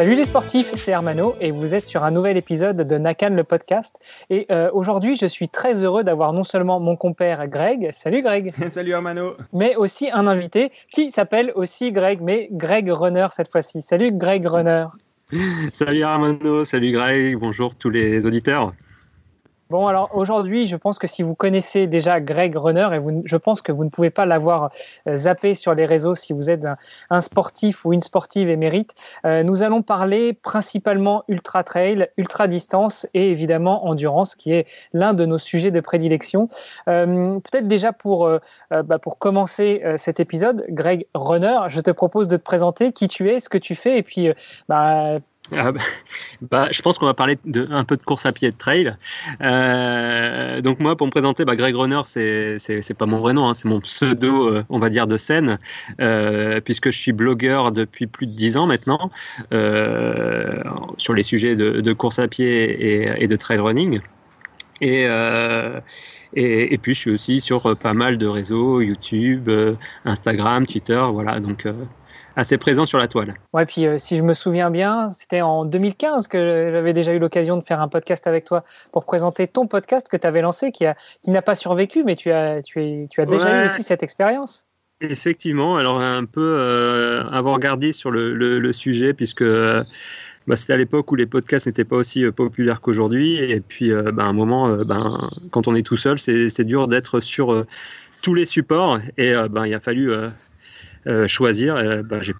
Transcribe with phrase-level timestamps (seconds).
[0.00, 3.44] Salut les sportifs, c'est Hermano et vous êtes sur un nouvel épisode de Nakan le
[3.44, 3.94] podcast.
[4.30, 8.50] Et euh, aujourd'hui, je suis très heureux d'avoir non seulement mon compère Greg, salut Greg,
[8.70, 9.34] Salut Hermano.
[9.52, 13.82] mais aussi un invité qui s'appelle aussi Greg, mais Greg Runner cette fois-ci.
[13.82, 14.86] Salut Greg Runner.
[15.74, 18.72] Salut Armando, salut Greg, bonjour tous les auditeurs.
[19.70, 23.36] Bon, alors aujourd'hui, je pense que si vous connaissez déjà Greg Runner, et vous, je
[23.36, 24.72] pense que vous ne pouvez pas l'avoir
[25.06, 26.76] euh, zappé sur les réseaux si vous êtes un,
[27.08, 33.06] un sportif ou une sportive émérite, euh, nous allons parler principalement ultra trail, ultra distance
[33.14, 36.48] et évidemment endurance, qui est l'un de nos sujets de prédilection.
[36.88, 38.40] Euh, Peut-être déjà pour, euh,
[38.72, 43.06] euh, bah, pour commencer cet épisode, Greg Runner, je te propose de te présenter qui
[43.06, 44.30] tu es, ce que tu fais, et puis
[44.68, 45.18] bah,
[45.52, 45.80] Ah bah,
[46.42, 47.38] bah, je pense qu'on va parler
[47.70, 48.96] un peu de course à pied et de trail.
[49.42, 53.54] Euh, donc moi, pour me présenter, bah, Greg Runner, c'est pas mon vrai nom, hein,
[53.54, 55.58] c'est mon pseudo, euh, on va dire, de scène,
[56.00, 59.10] euh, puisque je suis blogueur depuis plus de dix ans maintenant
[60.98, 64.00] sur les sujets de, course à pied et, de trail running.
[64.80, 65.06] Et,
[66.34, 69.50] et, puis je suis aussi sur pas mal de réseaux, YouTube,
[70.04, 71.66] Instagram, Twitter, voilà, donc
[72.36, 73.34] assez présent sur la toile.
[73.52, 77.18] Ouais, puis euh, si je me souviens bien, c'était en 2015 que j'avais déjà eu
[77.18, 80.72] l'occasion de faire un podcast avec toi pour présenter ton podcast que tu avais lancé,
[80.72, 83.62] qui, a, qui n'a pas survécu, mais tu as, tu es, tu as déjà Ouais.
[83.62, 84.66] eu aussi cette expérience.
[85.02, 89.82] Effectivement, alors un peu euh, avant-gardiste sur le, le, le sujet, puisque euh,
[90.46, 93.36] bah, c'était à l'époque où les podcasts n'étaient pas aussi euh, populaires qu'aujourd'hui.
[93.38, 95.00] Et puis, euh, bah, à un moment, ben,
[95.50, 97.64] quand on est tout seul, c'est dur d'être sur
[98.20, 98.98] tous les supports.
[99.16, 100.12] Et ben, il a fallu
[101.26, 101.78] choisir.
[101.78, 102.34] Et, ben, j'ai-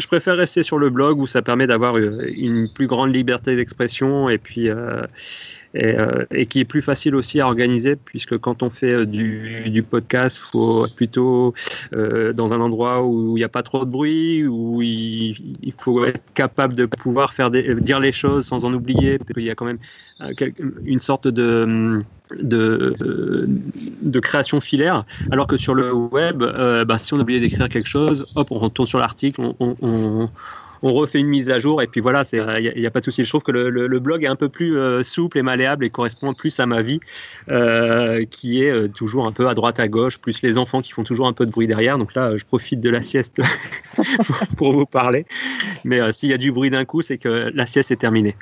[0.00, 3.54] je préfère rester sur le blog où ça permet d'avoir euh, une plus grande liberté
[3.54, 5.02] d'expression et puis euh,
[5.74, 9.68] et, euh, qui est plus facile aussi à organiser puisque quand on fait euh, du,
[9.68, 11.52] du podcast, faut être plutôt
[11.92, 15.74] euh, dans un endroit où il n'y a pas trop de bruit, où il, il
[15.78, 19.54] faut être capable de pouvoir faire dire les choses sans en oublier, qu'il y a
[19.54, 19.78] quand même
[20.22, 20.50] euh,
[20.84, 21.98] une sorte de
[22.38, 27.68] de, création filaire, alors que sur le web, euh, bah, si on a oublié d'écrire
[27.68, 30.28] quelque chose, hop, on retourne sur l'article, on,
[30.82, 33.22] refait une mise à jour, et puis voilà, il n'y a, pas de souci.
[33.22, 36.32] Je trouve que le, blog est un peu plus euh, souple et malléable et correspond
[36.32, 37.00] plus à ma vie,
[37.50, 41.04] euh, qui est toujours un peu à droite à gauche, plus les enfants qui font
[41.04, 41.98] toujours un peu de bruit derrière.
[41.98, 43.42] Donc là, je profite de la sieste
[44.56, 45.26] pour vous parler.
[45.84, 48.36] Mais s'il y a du bruit d'un coup, c'est que la sieste est terminée.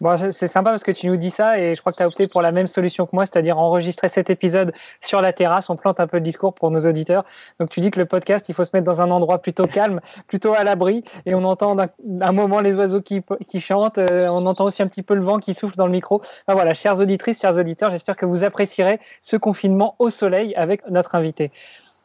[0.00, 2.06] Bon, c'est sympa parce que tu nous dis ça et je crois que tu as
[2.06, 5.70] opté pour la même solution que moi, c'est-à-dire enregistrer cet épisode sur la terrasse.
[5.70, 7.24] On plante un peu le discours pour nos auditeurs.
[7.60, 10.00] Donc tu dis que le podcast, il faut se mettre dans un endroit plutôt calme,
[10.26, 11.88] plutôt à l'abri et on entend d'un
[12.20, 13.22] un moment les oiseaux qui,
[13.60, 16.22] chantent, euh, on entend aussi un petit peu le vent qui souffle dans le micro.
[16.48, 21.14] Voilà, chères auditrices, chers auditeurs, j'espère que vous apprécierez ce confinement au soleil avec notre
[21.14, 21.50] invité.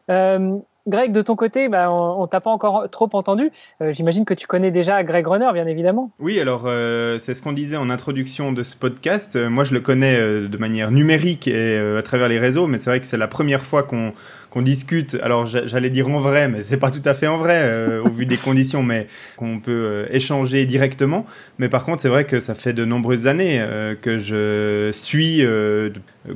[0.10, 3.52] Euh, Greg, de ton côté, bah, on, t'a pas encore trop entendu.
[3.82, 6.12] Euh, J'imagine que tu connais déjà Greg Runner, bien évidemment.
[6.20, 9.36] Oui, alors euh, c'est ce qu'on disait en introduction de ce podcast.
[9.36, 12.90] Euh, moi, je le connais de manière numérique et à travers les réseaux, mais c'est
[12.90, 14.14] vrai que c'est la première fois qu'on
[14.50, 15.18] qu'on discute.
[15.22, 18.10] Alors, j'allais dire en vrai, mais c'est pas tout à fait en vrai euh, au
[18.10, 21.26] vu des conditions, mais qu'on peut euh, échanger directement.
[21.60, 25.46] Mais par contre, c'est vrai que ça fait de nombreuses années euh, que je suis
[25.46, 25.90] euh,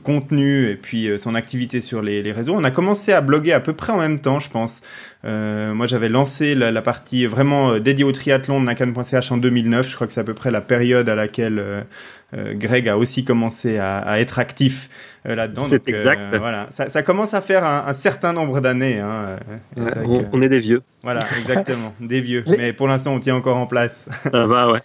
[0.03, 2.53] contenu et puis euh, son activité sur les, les réseaux.
[2.55, 4.81] On a commencé à bloguer à peu près en même temps, je pense.
[5.25, 9.89] Euh, moi, j'avais lancé la, la, partie vraiment dédiée au triathlon de nakan.ch en 2009.
[9.89, 12.22] Je crois que c'est à peu près la période à laquelle euh, euh,
[12.53, 14.89] Greg a aussi commencé à, à être actif
[15.25, 15.63] euh, là-dedans.
[15.65, 16.35] C'est exact.
[16.37, 18.99] voilà, ça, ça, commence à faire un, un certain nombre d'années.
[18.99, 19.37] Hein.
[19.77, 20.25] Ouais, on, que...
[20.33, 20.81] on, est des vieux.
[21.01, 22.43] Voilà, exactement, des vieux.
[22.57, 24.09] Mais pour l'instant, on tient encore en place.
[24.33, 24.81] Ah bah ouais.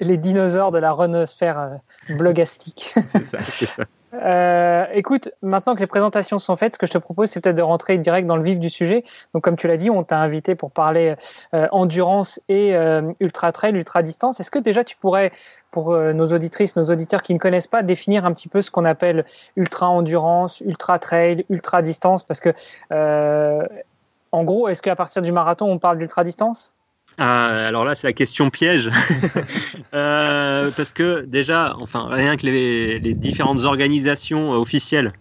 [0.00, 2.94] Les dinosaures de la runosphère euh, blogastique.
[3.06, 3.42] C'est ça.
[3.42, 3.84] ça.
[4.22, 7.56] Euh, écoute, maintenant que les présentations sont faites, ce que je te propose, c'est peut-être
[7.56, 9.02] de rentrer direct dans le vif du sujet.
[9.34, 11.16] Donc, comme tu l'as dit, on t'a invité pour parler
[11.52, 14.40] euh, endurance et euh, ultra trail, ultra distance.
[14.40, 15.32] Est-ce que déjà tu pourrais,
[15.70, 18.84] pour nos auditrices, nos auditeurs qui ne connaissent pas, définir un petit peu ce qu'on
[18.84, 19.24] appelle
[19.56, 22.22] ultra endurance, ultra trail, ultra distance?
[22.22, 22.54] Parce que,
[24.32, 26.74] en gros, est-ce qu'à partir du marathon, on parle d'ultra distance?
[27.18, 28.90] Ah, alors là, c'est la question piège.
[29.94, 35.12] euh, parce que déjà, enfin, rien que les, les différentes organisations officielles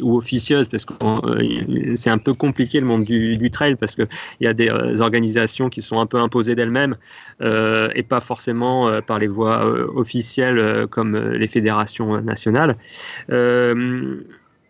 [0.00, 3.94] ou officieuses, parce que euh, c'est un peu compliqué le monde du, du trail, parce
[3.94, 4.08] qu'il
[4.40, 6.96] y a des euh, organisations qui sont un peu imposées d'elles-mêmes
[7.42, 12.76] euh, et pas forcément euh, par les voies euh, officielles comme les fédérations nationales.
[13.30, 14.24] Euh,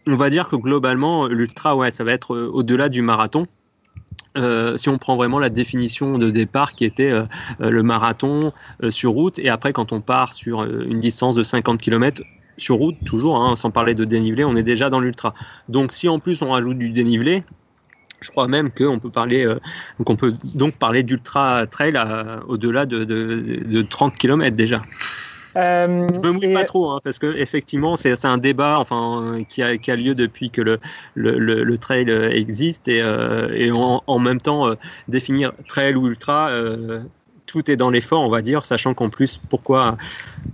[0.07, 3.47] on va dire que globalement, l'ultra, ouais, ça va être euh, au-delà du marathon.
[4.37, 7.25] Euh, si on prend vraiment la définition de départ qui était euh,
[7.61, 8.53] le marathon
[8.83, 12.21] euh, sur route et après quand on part sur euh, une distance de 50 km
[12.57, 15.35] sur route toujours hein, sans parler de dénivelé on est déjà dans l'ultra
[15.69, 17.45] donc si en plus on rajoute du dénivelé
[18.21, 19.45] Je crois même qu'on peut parler,
[19.99, 21.95] donc on peut donc parler d'ultra trail
[22.49, 24.83] au-delà de, de, 30 km déjà.
[25.57, 29.63] Euh, je me mouille pas trop, hein, parce que effectivement, c'est un débat, enfin, qui
[29.63, 30.81] a, qui a, lieu depuis que le,
[31.15, 33.03] le, le, trail existe, et,
[33.55, 34.75] et en, en, même temps,
[35.09, 36.51] définir trail ou ultra,
[37.47, 39.97] tout est dans l'effort, on va dire, sachant qu'en plus, pourquoi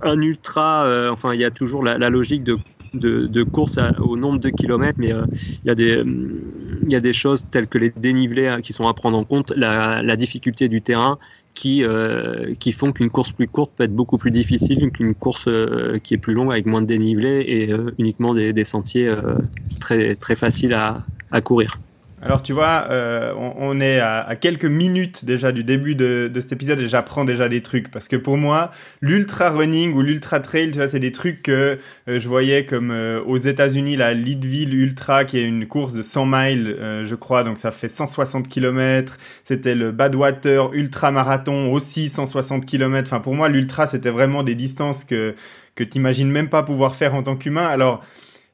[0.02, 2.58] un ultra, euh, enfin, il y a toujours la, logique de,
[2.94, 5.26] de, course au nombre de kilomètres, mais euh,
[5.64, 8.72] il, y a des, il y a des choses telles que les dénivelés hein, qui
[8.72, 11.18] sont à prendre en compte, la, difficulté du terrain
[11.54, 15.48] qui, euh, qui font qu'une course plus courte peut être beaucoup plus difficile qu'une course
[16.02, 19.14] qui est plus longue avec moins de dénivelé et uniquement des, sentiers
[19.78, 21.78] très, très faciles à courir.
[22.22, 26.78] Alors tu vois, euh, on, est à, quelques minutes déjà du début de, cet épisode
[26.80, 28.70] et j'apprends déjà des trucs parce que pour moi,
[29.00, 31.78] l'ultra running ou l'ultra trail, tu vois, c'est des trucs que
[32.08, 36.02] euh, je voyais comme euh, aux États-Unis la Leadville Ultra qui est une course de
[36.02, 39.16] 100 miles, je crois, donc ça fait 160 km.
[39.42, 43.08] C'était le Badwater Ultra Marathon aussi 160 km.
[43.08, 45.34] Enfin pour moi, l'ultra c'était vraiment des distances que
[45.74, 47.66] que t'imagines même pas pouvoir faire en tant qu'humain.
[47.66, 48.02] Alors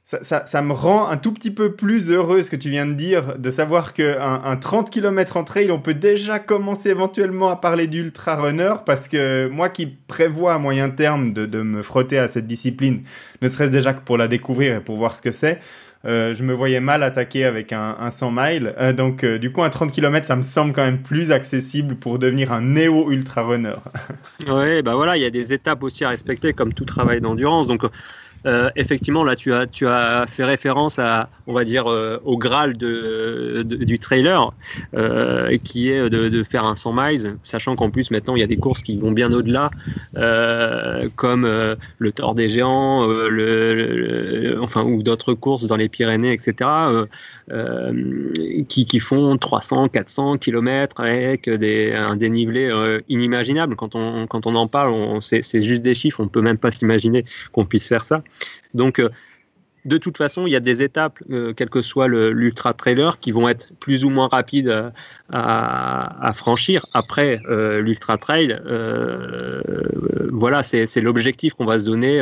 [0.08, 2.86] ça, ça, ça, me rend un tout petit peu plus heureux ce que tu viens
[2.86, 7.48] de dire, de savoir qu'un un 30 km en trail, on peut déjà commencer éventuellement
[7.48, 11.82] à parler d'ultra runner, parce que moi qui prévois à moyen terme de, de me
[11.82, 13.02] frotter à cette discipline,
[13.42, 15.58] ne serait-ce déjà que pour la découvrir et pour voir ce que c'est,
[16.04, 18.74] euh, je me voyais mal attaquer avec un, un 100 miles.
[18.78, 21.96] Euh, donc, euh, du coup, un 30 km, ça me semble quand même plus accessible
[21.96, 23.74] pour devenir un néo-ultra runner.
[24.48, 27.66] oui, bah voilà, il y a des étapes aussi à respecter, comme tout travail d'endurance.
[27.66, 27.82] Donc,
[28.46, 32.36] euh, effectivement, là, tu as, tu as fait référence à, on va dire, euh, au
[32.36, 34.52] Graal du trailer,
[34.94, 38.46] euh, qui est de, faire un 100 miles, sachant qu'en plus, maintenant, il y a
[38.46, 39.70] des courses qui vont bien au-delà,
[41.16, 41.46] comme
[41.98, 43.02] le Tour des Géants,
[44.62, 46.70] enfin, ou d'autres courses dans les Pyrénées, etc.,
[48.68, 52.70] qui, qui, font 300, 400 km avec un dénivelé
[53.08, 53.76] inimaginable.
[53.76, 57.24] Quand on, quand on en parle, c'est juste des chiffres, on peut même pas s'imaginer
[57.52, 58.22] qu'on puisse faire ça.
[58.76, 59.08] Donc, euh,
[59.84, 63.30] de toute façon, il y a des étapes, euh, quel que soit l'ultra trailer, qui
[63.30, 64.90] vont être plus ou moins rapides euh,
[65.30, 66.84] à, franchir.
[66.92, 68.60] Après l'ultra trail,
[70.32, 72.20] voilà, c'est l'objectif qu'on va se donner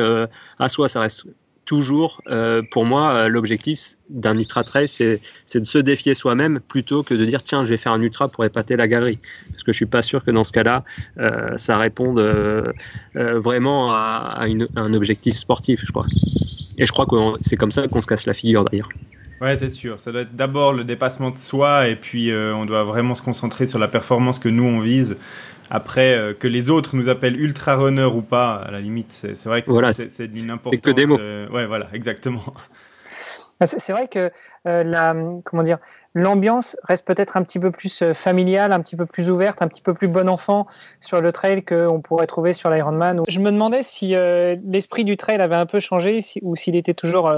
[0.58, 0.88] à soi.
[0.88, 1.26] Ça reste
[1.64, 5.20] toujours, euh, pour moi, euh, l'objectif d'un ultra trail, c'est,
[5.55, 8.44] de se défier soi-même plutôt que de dire tiens, je vais faire un ultra pour
[8.44, 9.19] épater la galerie.
[9.50, 10.84] Parce que je suis pas sûr que dans ce cas-là,
[11.19, 12.20] euh, ça réponde
[13.14, 14.46] vraiment à,
[14.76, 16.06] un objectif sportif, je crois.
[16.78, 18.88] Et je crois que c'est comme ça qu'on se casse la figure d'ailleurs.
[19.40, 20.00] Ouais, c'est sûr.
[20.00, 23.66] Ça doit être d'abord le dépassement de soi et puis on doit vraiment se concentrer
[23.66, 25.16] sur la performance que nous on vise
[25.70, 29.46] après, euh, que les autres nous appellent ultra runner ou pas, à la limite, c'est
[29.46, 30.81] vrai que c'est d'une importance.
[30.81, 31.19] que des mots.
[31.19, 32.42] Euh, ouais, voilà, exactement.
[33.60, 34.32] Bah, c'est vrai que
[34.66, 35.14] euh, la,
[36.14, 39.68] l'ambiance reste peut-être un petit peu plus euh, familiale, un petit peu plus ouverte, un
[39.68, 40.66] petit peu plus bon enfant
[41.00, 43.22] sur le trail qu'on pourrait trouver sur l'Ironman.
[43.28, 46.94] Je me demandais si euh, l'esprit du trail avait un peu changé ou s'il était
[46.94, 47.32] toujours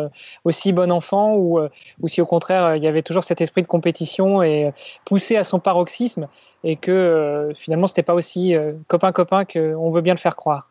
[0.44, 1.60] aussi bon enfant ou,
[2.00, 4.72] ou si au contraire il y avait toujours cet esprit de compétition et
[5.04, 6.28] poussé à son paroxysme
[6.64, 8.54] et que finalement c'était pas aussi
[8.88, 10.70] copain-copain qu'on veut bien le faire croire.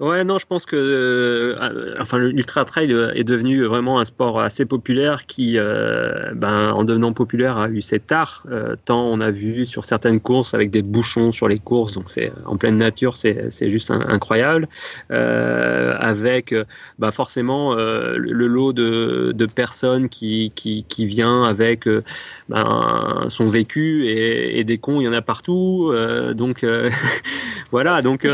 [0.00, 4.64] Ouais, non, je pense que euh, enfin, l'ultra trail est devenu vraiment un sport assez
[4.66, 8.42] populaire qui, euh, ben, en devenant populaire, a eu cet art.
[8.50, 12.10] Euh, tant on a vu sur certaines courses avec des bouchons sur les courses, donc
[12.10, 14.66] c'est en pleine nature, c'est juste incroyable.
[15.10, 16.52] avec
[16.98, 21.88] bah, forcément le lot de, de personnes qui, qui, qui, vient avec
[22.48, 25.94] ben, son vécu et, et, des cons, il y en a partout.
[26.34, 26.66] donc
[27.70, 28.26] voilà, donc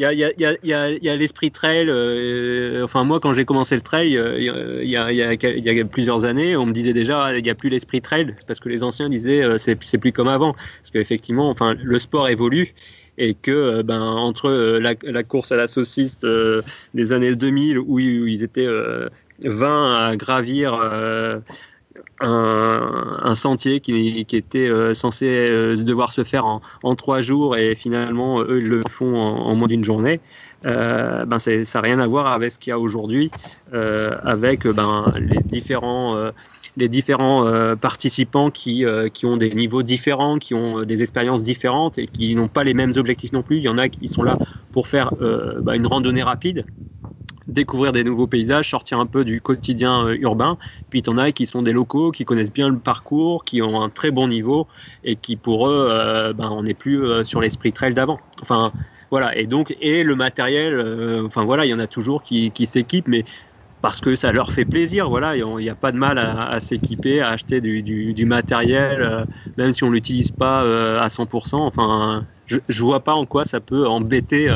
[0.00, 1.86] il y a, l'esprit trail.
[1.88, 4.96] Euh, enfin, moi, quand j'ai commencé le trail, euh, il y,
[5.80, 8.68] a, plusieurs années, on me disait déjà, il n'y a plus l'esprit trail, parce que
[8.68, 10.54] les anciens disaient, euh, c'est, plus comme avant.
[10.54, 12.74] Parce qu'effectivement, enfin, le sport évolue
[13.18, 16.24] et que ben, entre la, la, course à la saucisse
[16.94, 18.68] des années 2000 où, ils étaient
[19.44, 20.80] 20 à gravir
[22.20, 28.42] un, sentier qui, était euh, censé euh, devoir se faire en, trois jours et finalement
[28.42, 30.20] eux ils le font en, moins d'une journée.
[30.66, 33.30] Euh, ben ça n'a rien à voir avec ce qu'il y a aujourd'hui,
[33.72, 36.30] euh, avec ben, les différents
[36.76, 42.06] les différents participants qui, qui ont des niveaux différents, qui ont des expériences différentes et
[42.06, 43.56] qui n'ont pas les mêmes objectifs non plus.
[43.56, 44.36] Il y en a qui sont là
[44.72, 46.64] pour faire ben, une randonnée rapide
[47.50, 50.56] découvrir des nouveaux paysages, sortir un peu du quotidien euh, urbain.
[50.88, 53.62] Puis il y en a qui sont des locaux, qui connaissent bien le parcours, qui
[53.62, 54.66] ont un très bon niveau
[55.04, 58.20] et qui pour eux, euh, ben, on n'est plus euh, sur l'esprit trail d'avant.
[58.42, 58.72] Enfin
[59.10, 62.66] voilà, et donc et le matériel, enfin voilà, il y en a toujours qui, qui
[62.66, 63.24] s'équipent, mais
[63.82, 65.08] parce que ça leur fait plaisir.
[65.08, 69.24] Voilà, il n'y a pas de mal à, s'équiper, à acheter du, matériel, euh,
[69.56, 71.56] même si on l'utilise pas euh, à 100%.
[71.56, 74.54] Enfin, je, ne vois pas en quoi ça peut embêter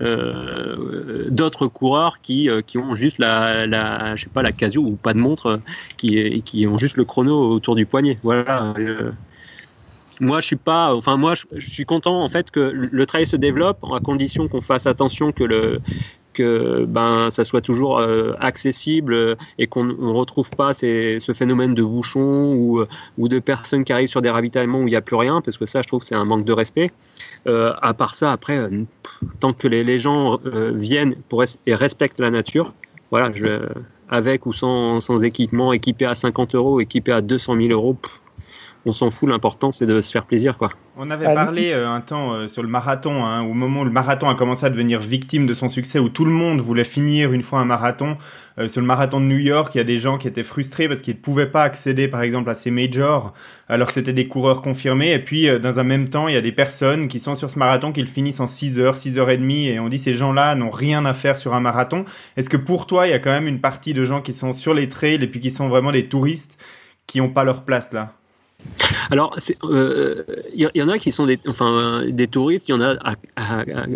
[0.00, 4.96] euh, d'autres coureurs qui, qui ont juste la, la, je sais pas, la Casio ou
[4.96, 5.60] pas de montre,
[5.96, 8.18] qui, qui ont juste le chrono autour du poignet.
[8.22, 8.74] Voilà
[10.20, 13.34] moi je suis pas enfin moi je, suis content en fait que le trail se
[13.34, 15.80] développe à condition qu'on fasse attention que le
[16.32, 21.74] que ben ça soit toujours euh, accessible et qu'on ne retrouve pas ces, ce phénomène
[21.74, 22.84] de bouchons ou,
[23.18, 25.58] ou de personnes qui arrivent sur des ravitaillements où il n'y a plus rien parce
[25.58, 26.90] que ça je trouve c'est un manque de respect.
[27.46, 28.84] Euh, à part ça après euh,
[29.40, 32.72] tant que les, les gens viennent pour et respectent la nature
[33.10, 33.68] voilà je,
[34.08, 37.96] avec ou sans, sans équipement équipé à 50 euros équipé à 200 000 euros
[38.84, 39.28] on s'en fout.
[39.28, 40.70] L'important, c'est de se faire plaisir, quoi.
[40.96, 43.90] On avait parlé euh, un temps euh, sur le marathon, hein, au moment où le
[43.90, 47.32] marathon a commencé à devenir victime de son succès, où tout le monde voulait finir
[47.32, 48.18] une fois un marathon.
[48.58, 50.88] Euh, sur le marathon de New York, il y a des gens qui étaient frustrés
[50.88, 53.32] parce qu'ils ne pouvaient pas accéder, par exemple, à ces majors,
[53.68, 55.12] alors que c'était des coureurs confirmés.
[55.12, 57.58] Et puis, dans un même temps, il y a des personnes qui sont sur ce
[57.58, 60.14] marathon, qui le finissent en 6 heures, 6 heures et demie, et on dit ces
[60.14, 62.04] gens-là n'ont rien à faire sur un marathon.
[62.36, 64.52] Est-ce que pour toi, il y a quand même une partie de gens qui sont
[64.52, 66.62] sur les trails et puis qui sont vraiment des touristes
[67.06, 68.14] qui n'ont pas leur place là?
[69.10, 70.22] Alors, il euh,
[70.54, 72.96] y, en a qui sont des, enfin, des touristes, il y en a,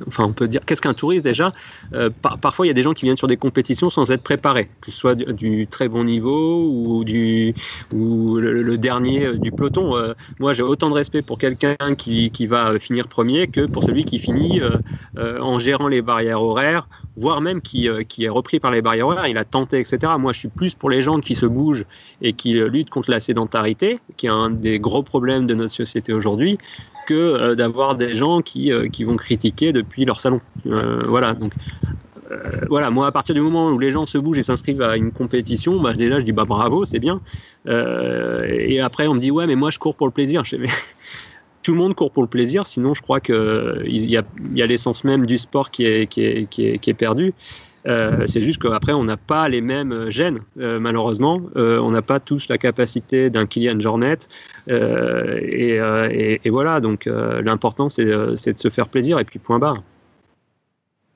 [0.07, 1.53] enfin, on peut dire, qu'est-ce qu'un touriste déjà?
[1.95, 2.11] Euh,
[2.43, 4.91] Parfois, il y a des gens qui viennent sur des compétitions sans être préparés, que
[4.91, 7.55] ce soit du, très bon niveau ou, du,
[7.93, 9.97] ou le, dernier du peloton.
[9.97, 13.85] Euh, moi, j'ai autant de respect pour quelqu'un qui, qui, va finir premier que pour
[13.85, 14.61] celui qui finit
[15.17, 19.27] en gérant les barrières horaires, voire même qui, qui est repris par les barrières horaires,
[19.27, 20.13] il a tenté, etc.
[20.19, 21.87] Moi, je suis plus pour les gens qui se bougent
[22.23, 26.13] et qui luttent contre la sédentarité, qui est un des gros problèmes de notre société
[26.13, 26.59] aujourd'hui
[27.07, 30.41] que euh, d'avoir des gens qui, euh, qui vont critiquer depuis leur salon.
[30.67, 31.55] Euh, voilà, donc
[32.69, 35.13] voilà, moi à partir du moment où les gens se bougent et s'inscrivent à une
[35.13, 37.21] compétition, bah, déjà je dis bah bravo, c'est bien.
[37.69, 40.43] et après on me dit ouais mais moi je cours pour le plaisir.
[40.43, 40.67] Je mais
[41.63, 43.37] tout le monde court pour le plaisir, sinon je crois qu'il
[43.87, 46.91] y a, y a l'essence même du sport qui est, qui est, qui est, qui
[46.91, 47.33] est perdue.
[47.87, 51.41] Euh, c'est juste qu'après, on n'a pas les mêmes gènes, euh, malheureusement.
[51.57, 54.19] Euh, on n'a pas tous la capacité d'un Kylian Jornet.
[54.69, 55.79] Et,
[56.45, 59.83] et, voilà, donc l'important, c'est de se faire plaisir et puis point barre.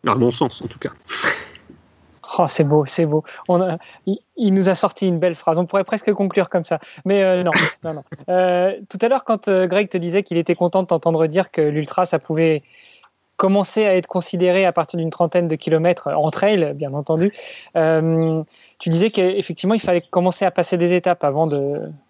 [0.04, 0.92] Le bon sens, en tout cas.
[2.38, 3.24] Oh, c'est beau, c'est beau.
[3.48, 5.58] On il, nous a sorti une belle phrase.
[5.58, 6.78] On pourrait presque conclure comme ça.
[7.04, 7.50] Mais non,
[7.82, 8.02] non, non.
[8.88, 12.06] tout à l'heure, quand Greg te disait qu'il était content de t'entendre dire que l'ultra,
[12.06, 12.62] ça pouvait
[13.40, 17.32] commencer à être considéré à partir d'une trentaine de kilomètres en trail, bien entendu.
[17.74, 18.42] Euh,
[18.78, 21.48] tu disais qu'effectivement, il fallait commencer à passer des étapes avant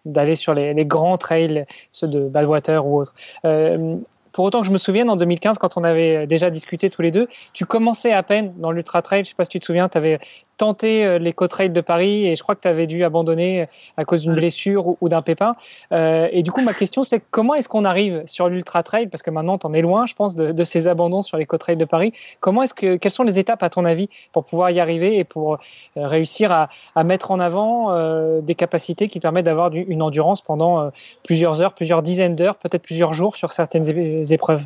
[0.05, 3.15] d'aller sur les, grands trails, ceux de Badwater ou autres.
[3.45, 3.97] Euh,
[4.33, 7.13] pour autant que je me souvienne, en 2015, quand on avait déjà discuté tous les
[7.13, 9.21] deux, tu commençais à peine dans l'ultra trail.
[9.21, 10.19] Je ne sais pas si tu te souviens, tu avais
[10.61, 14.05] tenté euh, côtes de Paris et je crois que tu avais dû abandonner euh, à
[14.05, 15.55] cause d'une blessure ou, d'un pépin.
[15.93, 19.23] Euh, et du coup, ma question, c'est comment est-ce qu'on arrive sur l'ultra trail Parce
[19.23, 21.85] que maintenant, tu en es loin, je pense, de, ces abandons sur les côtes de
[21.87, 22.13] Paris.
[22.41, 25.25] Comment est-ce que, quelles sont les étapes, à ton avis, pour pouvoir y arriver et
[25.25, 25.59] pour
[25.97, 30.91] réussir à, mettre en avant des capacités qui permettent d'avoir une endurance pendant
[31.23, 33.85] plusieurs heures, plusieurs dizaines d'heures, peut-être plusieurs jours sur certaines
[34.33, 34.63] épreuves?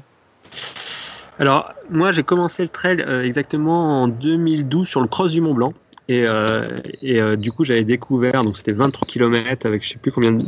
[1.38, 5.72] Alors, moi, j'ai commencé le trail exactement en 2012 sur le Cross du Mont Blanc.
[6.08, 10.12] Et, euh, euh, du coup, j'avais découvert, donc c'était 23 km avec je sais plus
[10.12, 10.44] combien de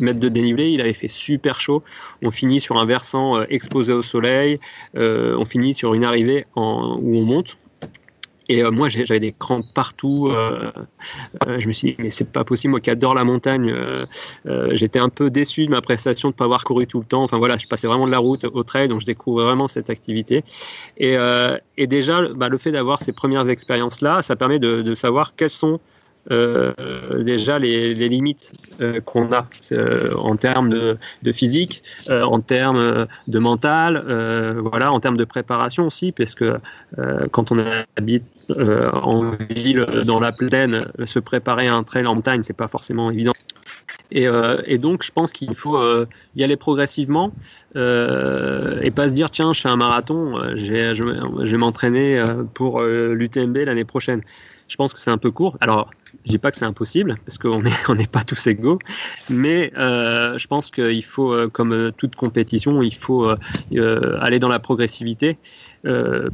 [0.00, 0.70] mètres de dénivelé.
[0.70, 1.82] Il avait fait super chaud.
[2.22, 4.58] On finit sur un versant euh, exposé au soleil.
[4.94, 7.56] on finit sur une arrivée où on monte.
[8.48, 10.28] Et euh, moi, j'avais des crampes partout.
[10.30, 10.70] Euh,
[11.46, 12.72] euh, je me suis dit, mais c'est pas possible.
[12.72, 13.74] Moi qui adore la montagne,
[14.70, 17.22] j'étais un peu déçu de ma prestation de ne pas avoir couru tout le temps.
[17.22, 19.90] Enfin voilà, je passais vraiment de la route au trail, donc je découvre vraiment cette
[19.90, 20.44] activité.
[20.98, 21.16] Et,
[21.86, 25.80] déjà, bah, le fait d'avoir ces premières expériences-là, ça permet de, savoir quelles sont
[26.28, 34.04] déjà les, limites euh, qu'on a euh, en termes de, physique, en termes de mental,
[34.58, 36.58] voilà, en termes de préparation aussi, parce que
[37.30, 37.58] quand on
[37.96, 38.24] habite
[38.58, 43.10] en ville, dans la plaine, se préparer à un trail en montagne, c'est pas forcément
[43.10, 43.32] évident.
[44.12, 45.78] Et, donc, je pense qu'il faut
[46.36, 47.32] y aller progressivement
[47.74, 52.22] euh, et pas se dire tiens, je fais un marathon, je vais m'entraîner
[52.54, 54.22] pour l'UTMB l'année prochaine.
[54.68, 55.56] Je pense que c'est un peu court.
[55.60, 55.90] Alors,
[56.24, 58.78] je dis pas que c'est impossible parce qu'on n'est pas tous égaux,
[59.30, 63.28] mais euh, je pense qu'il faut, euh, comme euh, toute compétition, il faut
[64.20, 65.38] aller dans la progressivité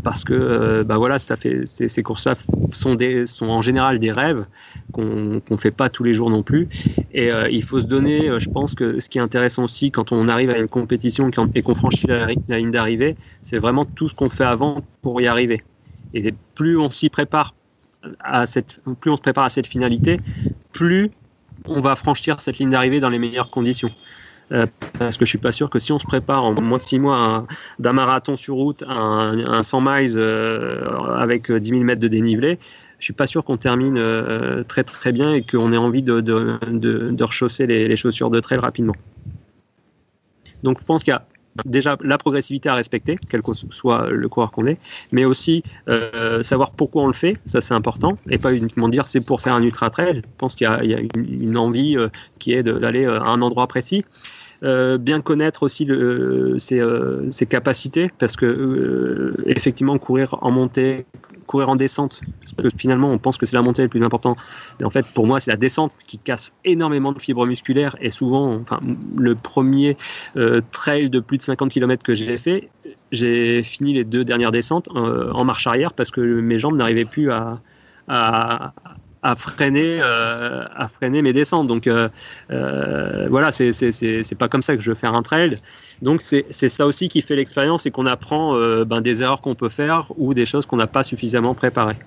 [0.02, 2.34] parce que bah voilà, ça fait ces, courses-là
[2.72, 2.96] sont
[3.26, 4.46] sont en général des rêves
[4.92, 6.68] qu'on qu'on fait pas tous les jours non plus,
[7.12, 8.30] et il faut se donner.
[8.38, 11.62] je pense que ce qui est intéressant aussi quand on arrive à une compétition et
[11.62, 15.26] qu'on franchit la, la ligne d'arrivée, c'est vraiment tout ce qu'on fait avant pour y
[15.26, 15.62] arriver.
[16.14, 17.54] Et plus on s'y prépare
[19.00, 20.18] plus on se prépare à cette finalité,
[20.72, 21.10] plus
[21.66, 23.90] on va franchir cette ligne d'arrivée dans les meilleures conditions.
[24.50, 24.66] Euh,
[24.98, 26.98] parce que je suis pas sûr que si on se prépare en moins de 6
[26.98, 27.46] mois
[27.78, 30.84] d'un marathon sur route à un, 100 miles euh,
[31.16, 32.58] avec 10 000 mètres de dénivelé,
[32.98, 37.22] je suis pas sûr qu'on termine euh, très très bien et qu'on ait envie de,
[37.22, 38.96] rechausser les, les, chaussures de trail rapidement.
[40.62, 41.24] Donc je pense qu'il y a
[41.64, 44.78] déjà la progressivité à respecter, quel que soit le coureur qu'on est,
[45.12, 49.06] mais aussi euh, savoir pourquoi on le fait, ça c'est important, et pas uniquement dire
[49.06, 50.22] c'est pour faire un ultra trail.
[50.24, 53.66] Je pense qu'il y, a une, envie euh, qui est d'aller euh, à un endroit
[53.66, 54.04] précis.
[54.62, 55.88] bien connaître aussi
[56.58, 56.80] ses,
[57.30, 61.04] ses, capacités parce que effectivement courir en montée
[61.52, 62.22] courir en descente.
[62.40, 64.36] Parce que finalement, on pense que c'est la montée le plus important.
[64.80, 67.94] Mais en fait, pour moi, c'est la descente qui casse énormément de fibres musculaires.
[68.00, 68.80] Et souvent, enfin,
[69.16, 69.96] le premier
[70.36, 72.70] euh, trail de plus de 50 km que j'ai fait,
[73.12, 77.04] j'ai fini les deux dernières descentes euh, en marche arrière parce que mes jambes n'arrivaient
[77.04, 77.60] plus à,
[78.08, 78.72] à,
[79.22, 81.66] à freiner, euh, à freiner mes descentes.
[81.66, 82.08] Donc euh,
[82.50, 85.56] euh, voilà, c'est pas comme ça que je veux faire un trail.
[86.02, 89.68] Donc c'est ça aussi qui fait l'expérience et qu'on apprend ben, des erreurs qu'on peut
[89.68, 91.98] faire ou des choses qu'on n'a pas suffisamment préparées.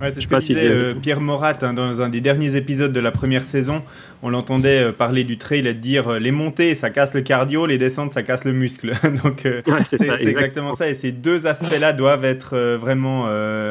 [0.00, 3.00] Ouais, c'est ce que disait euh, Pierre Morat hein, dans un des derniers épisodes de
[3.00, 3.82] la première saison.
[4.22, 7.66] On l'entendait euh, parler du trail et dire euh, les montées ça casse le cardio,
[7.66, 8.94] les descentes ça casse le muscle.
[9.22, 9.46] Donc
[9.84, 10.88] c'est exactement ça.
[10.88, 13.24] Et ces deux aspects-là doivent être vraiment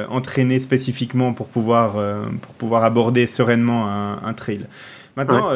[0.09, 1.93] entraînés spécifiquement pour pouvoir
[2.41, 4.65] pour pouvoir aborder sereinement un, un trail.
[5.15, 5.51] Maintenant.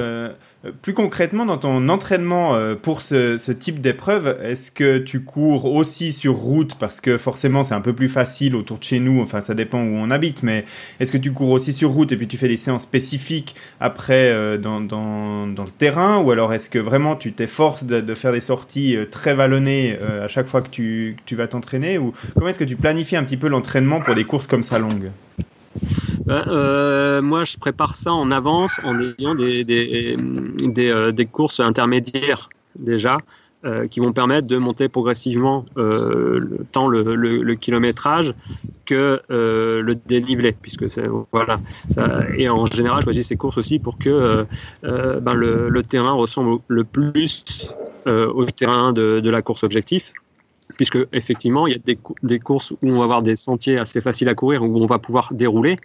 [0.81, 5.65] Plus concrètement, dans ton entraînement euh, pour ce, ce type d'épreuve, est-ce que tu cours
[5.65, 6.75] aussi sur route?
[6.75, 9.83] Parce que forcément c'est un peu plus facile autour de chez nous, enfin ça dépend
[9.83, 10.63] où on habite, mais
[11.01, 14.31] est-ce que tu cours aussi sur route et puis tu fais des séances spécifiques après
[14.31, 16.19] euh, dans, dans, dans, le terrain?
[16.19, 20.29] Ou alors est-ce que vraiment tu t'efforces de, de, faire des sorties très vallonnées à
[20.29, 21.97] chaque fois que tu, que tu vas t'entraîner?
[21.97, 24.79] Ou comment est-ce que tu planifies un petit peu l'entraînement pour des courses comme ça
[24.79, 25.11] longues?
[26.29, 32.49] Euh, moi, je prépare ça en avance en ayant des, des, des, euh, courses intermédiaires
[32.77, 33.17] déjà.
[33.65, 35.63] Euh, qui vont permettre de monter progressivement
[36.73, 38.33] tant le, kilométrage
[38.85, 40.83] que le dénivelé, puisque
[41.31, 41.61] voilà.
[42.37, 44.45] Et en général, je choisis ces courses aussi pour que
[44.81, 47.69] ben le, le, terrain ressemble le plus
[48.05, 50.11] au terrain de, de, la course objectif
[50.75, 54.01] puisque effectivement, il y a des, des, courses où on va avoir des sentiers assez
[54.01, 55.77] faciles à courir, où on va pouvoir dérouler,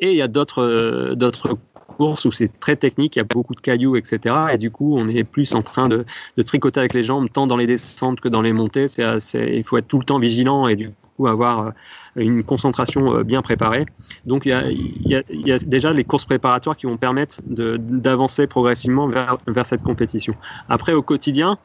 [0.00, 1.56] et il y a d'autres euh, d'autres
[1.96, 4.34] courses où c'est très technique, il y a beaucoup de cailloux, etc.
[4.52, 6.04] Et du coup, on est plus en train de,
[6.36, 8.88] de tricoter avec les jambes, tant dans les descentes que dans les montées.
[8.88, 11.70] C'est il faut être tout le temps vigilant et du coup avoir euh,
[12.16, 13.86] une concentration euh, bien préparée.
[14.26, 16.86] Donc il y a, il y a, il y a déjà les courses préparatoires qui
[16.86, 20.34] vont permettre d'avancer progressivement vers, vers cette compétition.
[20.68, 21.58] Après, au quotidien,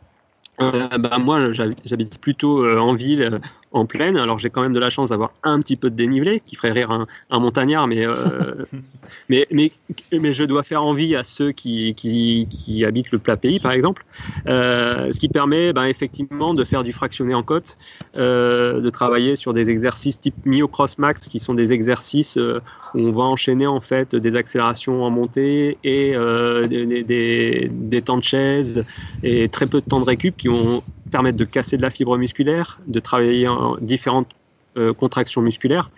[0.62, 3.40] euh, bah, moi, j'habite plutôt euh, en ville, euh,
[3.72, 4.18] en plaine.
[4.18, 6.72] Alors, j'ai quand même de la chance d'avoir un petit peu de dénivelé, qui ferait
[6.72, 8.06] rire un, un montagnard, mais,
[9.30, 9.72] mais, mais,
[10.12, 13.72] mais, je dois faire envie à ceux qui, qui, qui habitent le plat pays, par
[13.72, 14.06] exemple.
[14.46, 17.78] ce qui permet bah, effectivement de faire du fractionné en côte,
[18.16, 23.12] de travailler sur des exercices type Mio Cross Max, qui sont des exercices où on
[23.12, 26.14] va enchaîner en fait des accélérations en montée et
[26.68, 28.86] des, des, des, temps de chaise
[29.24, 32.18] et très peu de temps de récup qui vont permettre de casser de la fibre
[32.18, 34.30] musculaire, de travailler en différentes
[34.78, 35.90] euh, contractions musculaires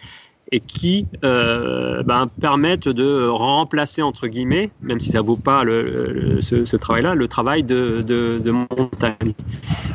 [0.51, 5.63] et qui euh, ben, permettent de remplacer, entre guillemets, même si ça ne vaut pas
[5.63, 9.33] le, ce, travail-là, le travail de, de, montagne.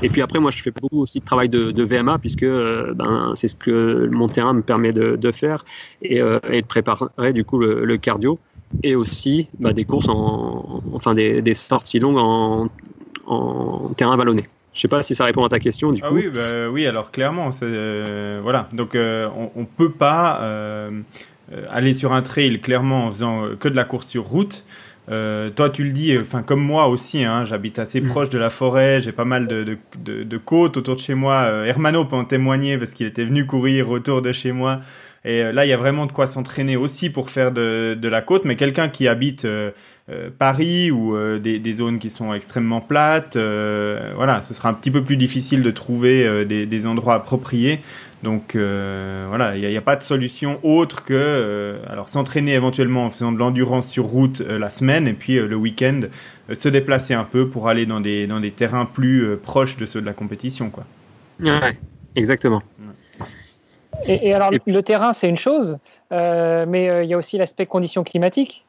[0.03, 3.33] Et puis après, moi, je fais beaucoup aussi de travail de, VMA, puisque euh, ben,
[3.35, 5.65] c'est ce que mon terrain me permet de, faire,
[6.03, 8.39] et, euh, et, de préparer du coup le, le cardio,
[8.83, 12.69] et aussi ben, des courses, en, enfin des, des sorties longues en,
[13.27, 14.49] en terrain vallonné.
[14.75, 15.93] Je sais pas si ça répond à ta question.
[15.93, 16.17] Du ah coup.
[16.17, 18.69] oui, bah, oui, alors clairement, euh, voilà.
[18.73, 20.91] Donc euh, on, on, peut pas euh,
[21.71, 24.65] aller sur un trail clairement en faisant que de la course sur route.
[25.07, 28.07] Toi, tu le dis, enfin comme moi aussi, hein, j'habite assez mmh.
[28.09, 31.15] proche de la forêt, j'ai pas mal de, de, de, de, côtes autour de chez
[31.15, 31.45] moi.
[31.67, 34.81] Hermano peut en témoigner parce qu'il était venu courir autour de chez moi.
[35.27, 38.23] Et là, il y a vraiment de quoi s'entraîner aussi pour faire de, de la
[38.23, 38.45] côte.
[38.45, 39.47] Mais quelqu'un qui habite
[40.39, 43.37] Paris ou euh, des, des, zones qui sont extrêmement plates.
[43.37, 47.81] Euh, voilà, ce sera un petit peu plus difficile de trouver des, des, endroits appropriés.
[48.23, 53.11] Donc voilà, il n'y a, a, pas de solution autre que alors s'entraîner éventuellement en
[53.11, 56.01] faisant de l'endurance sur route la semaine et puis le week-end
[56.53, 60.01] se déplacer un peu pour aller dans des, dans des terrains plus proches de ceux
[60.01, 60.71] de la compétition.
[60.71, 60.85] Quoi.
[61.41, 61.79] Ouais,
[62.17, 62.63] exactement.
[64.07, 65.79] Et, et, alors, et le terrain, c'est une chose,
[66.13, 68.65] euh, mais il y a aussi l'aspect conditions climatiques.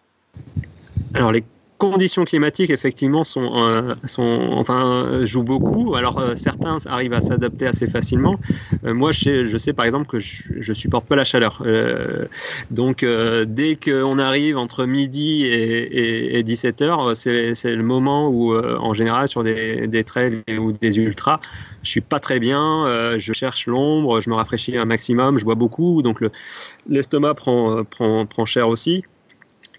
[1.16, 1.46] Alors les
[1.78, 5.96] conditions climatiques effectivement sont, euh, sont enfin jouent beaucoup.
[5.96, 8.40] Alors euh, certains arrivent à s'adapter assez facilement.
[8.86, 11.64] Euh, moi, je, sais, par exemple que je, je supporte pas la chaleur.
[12.70, 13.06] donc
[13.48, 19.28] dès qu'on arrive entre midi et, et, 17 heures, c'est le moment où en général
[19.28, 21.40] sur des trails ou des ultras,
[21.84, 23.18] je suis pas très bien.
[23.18, 26.24] je cherche l'ombre, je me rafraîchis un maximum, je bois beaucoup, donc
[26.90, 29.04] l'estomac prend, prend prend cher aussi.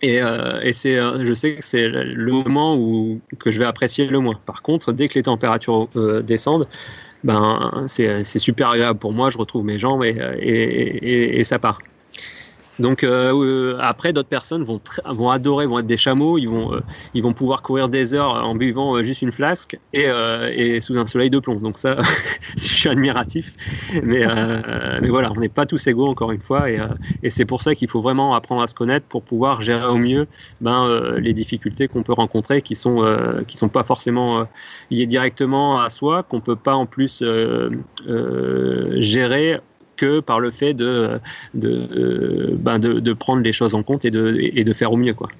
[0.02, 3.64] Et, euh, et c'est, euh, je sais que c'est le moment où que je vais
[3.64, 4.38] apprécier le moins.
[4.46, 6.68] Par contre, dès que les températures euh, descendent,
[7.24, 9.30] ben c'est, super agréable pour moi.
[9.30, 11.78] Je retrouve mes jambes et, et ça part.
[12.78, 16.74] Donc euh, euh, après, d'autres personnes vont, vont adorer, vont être des chameaux, ils vont,
[16.74, 16.80] euh,
[17.14, 20.06] ils vont pouvoir courir des heures en buvant juste une flasque et,
[20.52, 21.56] et, sous un soleil de plomb.
[21.56, 21.96] Donc ça,
[22.56, 23.52] je suis admiratif.
[24.02, 24.24] Mais,
[25.00, 26.80] mais voilà, on n'est pas tous égaux encore une fois, et,
[27.22, 29.96] et c'est pour ça qu'il faut vraiment apprendre à se connaître pour pouvoir gérer au
[29.96, 30.26] mieux
[30.60, 33.04] ben, les difficultés qu'on peut rencontrer, qui sont
[33.54, 34.46] sont pas forcément
[34.90, 37.22] liées directement à soi, qu'on peut pas en plus
[38.96, 39.60] gérer
[39.96, 41.18] que par le fait de,
[41.54, 44.96] de, euh, ben de, de, prendre les choses en compte et de, de faire au
[44.96, 45.14] mieux.
[45.14, 45.30] Quoi.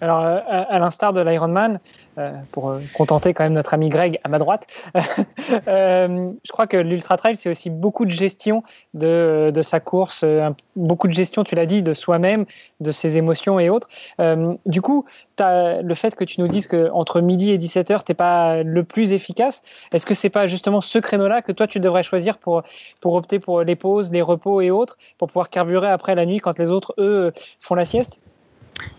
[0.00, 1.80] Alors, euh, à, l'instar de l'Ironman,
[2.18, 6.76] euh, pour euh, contenter quand même notre ami Greg à ma droite, je crois que
[6.76, 8.62] l'Ultra Trail, c'est aussi beaucoup de gestion
[8.94, 10.24] de, sa course,
[10.76, 12.46] beaucoup de gestion, tu l'as dit, de soi-même,
[12.80, 13.88] de ses émotions et autres.
[14.66, 15.04] du coup,
[15.38, 19.12] le fait que tu nous dises qu'entre midi et 17h, tu n'es pas le plus
[19.12, 22.62] efficace, est-ce que c'est pas justement ce créneau-là que toi, tu devrais choisir pour,
[23.00, 26.38] pour opter pour les pauses, les repos et autres, pour pouvoir carburer après la nuit
[26.38, 28.20] quand les autres, eux, font la sieste?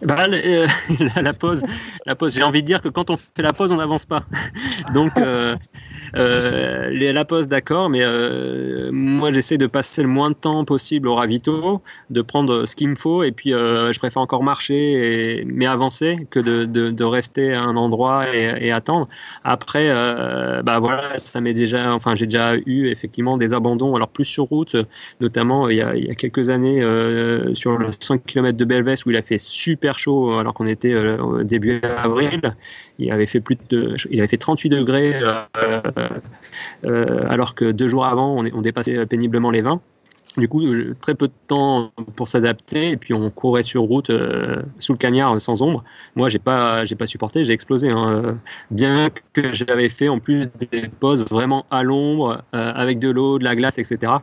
[0.01, 0.67] Bah, euh,
[1.21, 1.63] la pause,
[2.05, 2.33] la pause.
[2.33, 4.23] J'ai envie de dire que quand on fait la pause, on n'avance pas.
[4.93, 5.55] Donc, euh,
[6.15, 8.03] euh, la pause, d'accord, mais
[8.91, 12.89] moi j'essaie de passer le moins de temps possible au ravito, de prendre ce qu'il
[12.89, 17.53] me faut, et puis je préfère encore marcher, et, mais avancer, que de, de, rester
[17.53, 19.07] à un endroit et, attendre.
[19.43, 19.89] Après,
[20.63, 24.45] bah voilà, ça m'est déjà, enfin j'ai déjà eu effectivement des abandons, alors plus sur
[24.45, 24.75] route,
[25.19, 26.81] notamment il y a, il y a quelques années
[27.53, 30.95] sur le 5 km de Belvès où il a fait super chaud alors qu'on était
[30.95, 32.41] au début avril.
[32.97, 35.13] Il avait fait plus de, il avait fait 38 degrés
[36.85, 39.81] euh, alors que deux jours avant, on dépassait péniblement les 20.
[40.37, 44.11] Du coup, euh, très peu de temps pour s'adapter et puis on courait sur route
[44.11, 45.83] euh, sous le cagnard sans ombre.
[46.15, 47.89] Moi, j'ai pas, j'ai pas supporté, j'ai explosé.
[47.89, 48.37] Hein.
[48.69, 53.39] Bien que j'avais fait en plus des pauses vraiment à l'ombre euh, avec de l'eau,
[53.39, 54.13] de la glace, etc.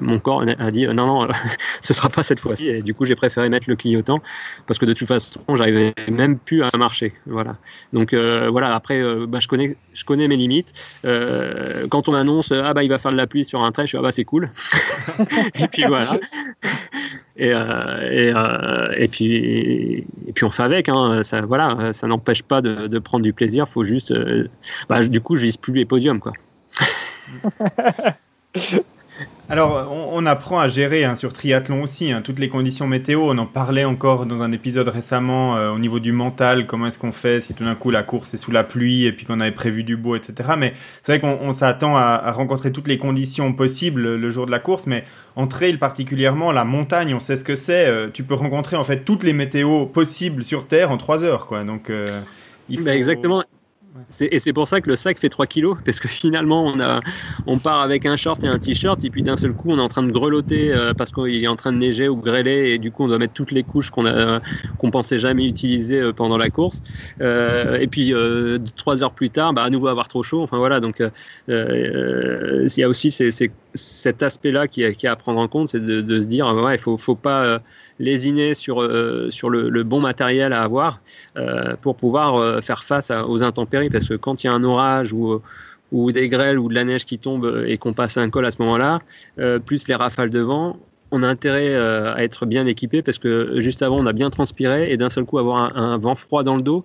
[0.00, 1.28] mon corps a dit non, non,
[1.80, 2.68] ce sera pas cette fois-ci.
[2.68, 4.20] Et du coup, j'ai préféré mettre le clignotant
[4.68, 7.14] parce que de toute façon, j'arrivais même plus à marcher.
[7.26, 7.56] Voilà.
[7.92, 8.74] Donc voilà.
[8.74, 10.72] Après, bah, je connais, je connais mes limites.
[11.02, 13.88] quand on annonce ah bah il va faire de la pluie sur un trait, je
[13.88, 14.50] suis ah bah c'est cool.
[15.54, 16.18] et puis voilà.
[17.36, 20.88] Et, euh, et, euh, et, puis, et puis on fait avec.
[20.88, 21.22] Hein.
[21.22, 23.68] Ça, voilà, ça n'empêche pas de, prendre du plaisir.
[23.68, 24.10] Faut juste.
[24.10, 24.48] Euh,
[24.88, 26.32] bah, du coup, je vise plus les podiums, quoi.
[29.52, 33.20] Alors, on, apprend à gérer hein, sur triathlon aussi hein, toutes les conditions météo.
[33.24, 36.66] On en parlait encore dans un épisode récemment euh, au niveau du mental.
[36.66, 39.12] Comment est-ce qu'on fait si tout d'un coup la course est sous la pluie et
[39.12, 40.54] puis qu'on avait prévu du beau, etc.
[40.56, 44.50] Mais c'est vrai qu'on s'attend à, à, rencontrer toutes les conditions possibles le jour de
[44.50, 44.86] la course.
[44.86, 45.04] Mais
[45.36, 47.86] en trail particulièrement, la montagne, on sait ce que c'est.
[47.86, 51.46] Euh, tu peux rencontrer en fait toutes les météos possibles sur Terre en trois heures,
[51.46, 51.62] quoi.
[51.62, 52.06] Donc, euh,
[52.70, 52.96] il bah, faut...
[52.96, 53.44] exactement.
[54.20, 57.00] Et c'est pour ça que le sac fait 3 kilos, parce que finalement, on, a,
[57.46, 59.82] on part avec un short et un t-shirt, et puis d'un seul coup, on est
[59.82, 62.78] en train de grelotter euh, parce qu'il est en train de neiger ou grêler, et
[62.78, 64.02] du coup, on doit mettre toutes les couches qu'on
[64.78, 66.82] qu'on pensait jamais utiliser euh, pendant la course.
[67.20, 70.42] Euh, et puis, euh, trois heures plus tard, bah, à nouveau avoir trop chaud.
[70.42, 71.02] Enfin voilà, donc
[71.48, 75.84] euh, il y a aussi cet aspect-là qui, qui, est à prendre en compte, c'est
[75.84, 77.60] de, de, se dire, ouais, il faut, faut pas
[77.98, 81.00] lésiner sur, euh, sur le, bon matériel à avoir
[81.36, 83.90] euh, pour pouvoir euh, faire face aux intempéries.
[83.90, 85.40] Parce que quand il y a un orage ou,
[85.90, 88.50] ou des grêles ou de la neige qui tombe et qu'on passe un col à
[88.50, 89.00] ce moment-là,
[89.64, 90.78] plus les rafales de vent,
[91.10, 94.90] on a intérêt à être bien équipé parce que juste avant, on a bien transpiré
[94.90, 96.84] et d'un seul coup, avoir un vent froid dans le dos,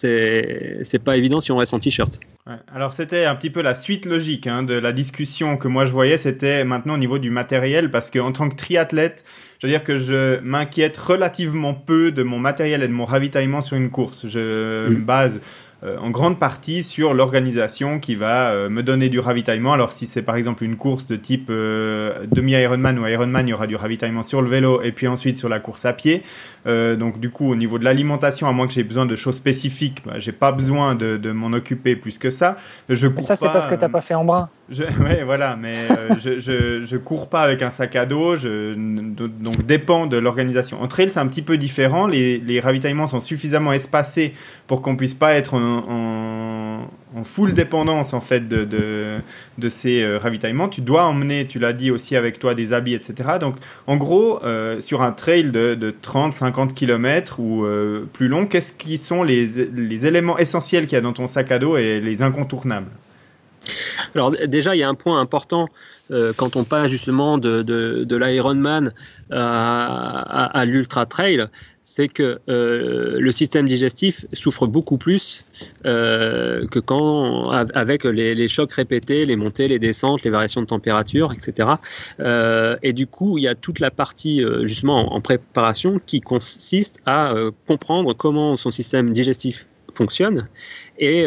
[0.00, 2.20] c'est pas évident si on reste en t-shirt.
[2.46, 2.54] Ouais.
[2.72, 5.92] Alors c'était un petit peu la suite logique hein, de la discussion que moi je
[5.92, 9.24] voyais, c'était maintenant au niveau du matériel parce qu'en tant que triathlète,
[9.60, 13.60] je veux dire que je m'inquiète relativement peu de mon matériel et de mon ravitaillement
[13.60, 14.26] sur une course.
[14.28, 14.92] Je mmh.
[14.92, 15.40] me base
[15.82, 19.72] en grande partie sur l'organisation qui va euh, me donner du ravitaillement.
[19.72, 23.54] Alors si c'est par exemple une course de type euh, demi-Ironman ou Ironman, il y
[23.54, 26.22] aura du ravitaillement sur le vélo et puis ensuite sur la course à pied.
[26.66, 30.02] donc du coup au niveau de l'alimentation, à moins que j'ai besoin de choses spécifiques,
[30.04, 32.56] bah, j'ai pas besoin de, de m'en occuper plus que ça.
[32.88, 34.48] Je cours ça c'est parce que t'as pas fait en brun.
[34.70, 35.74] Je, ouais voilà, mais
[36.20, 40.82] je, je, je cours pas avec un sac à dos, je, donc dépend de l'organisation.
[40.82, 44.32] En trail c'est un petit peu différent, les, les ravitaillements sont suffisamment espacés
[44.66, 48.64] pour qu'on puisse pas être en en, full dépendance en fait de,
[49.58, 50.68] de, ces euh, ravitaillements.
[50.68, 53.30] Tu dois emmener, tu l'as dit aussi avec toi, des habits, etc.
[53.40, 58.46] Donc en gros, euh, sur un trail de, de 30-50 km ou euh, plus long,
[58.46, 61.76] qu'est-ce qui sont les, les éléments essentiels qu'il y a dans ton sac à dos
[61.76, 62.90] et les incontournables?
[64.14, 65.68] Alors déjà, il y a un point important
[66.38, 68.94] quand on passe justement de, de, l'Ironman
[69.30, 71.44] à l'Ultra Trail,
[71.90, 75.46] c'est que euh, le système digestif souffre beaucoup plus
[75.86, 81.32] euh, que quand avec les, chocs répétés, les montées, les descentes, les variations de température,
[81.32, 81.70] etc.
[82.20, 87.00] Euh, et du coup, il y a toute la partie justement en, préparation qui consiste
[87.06, 87.32] à
[87.66, 90.46] comprendre comment son système digestif fonctionne
[90.98, 91.24] et,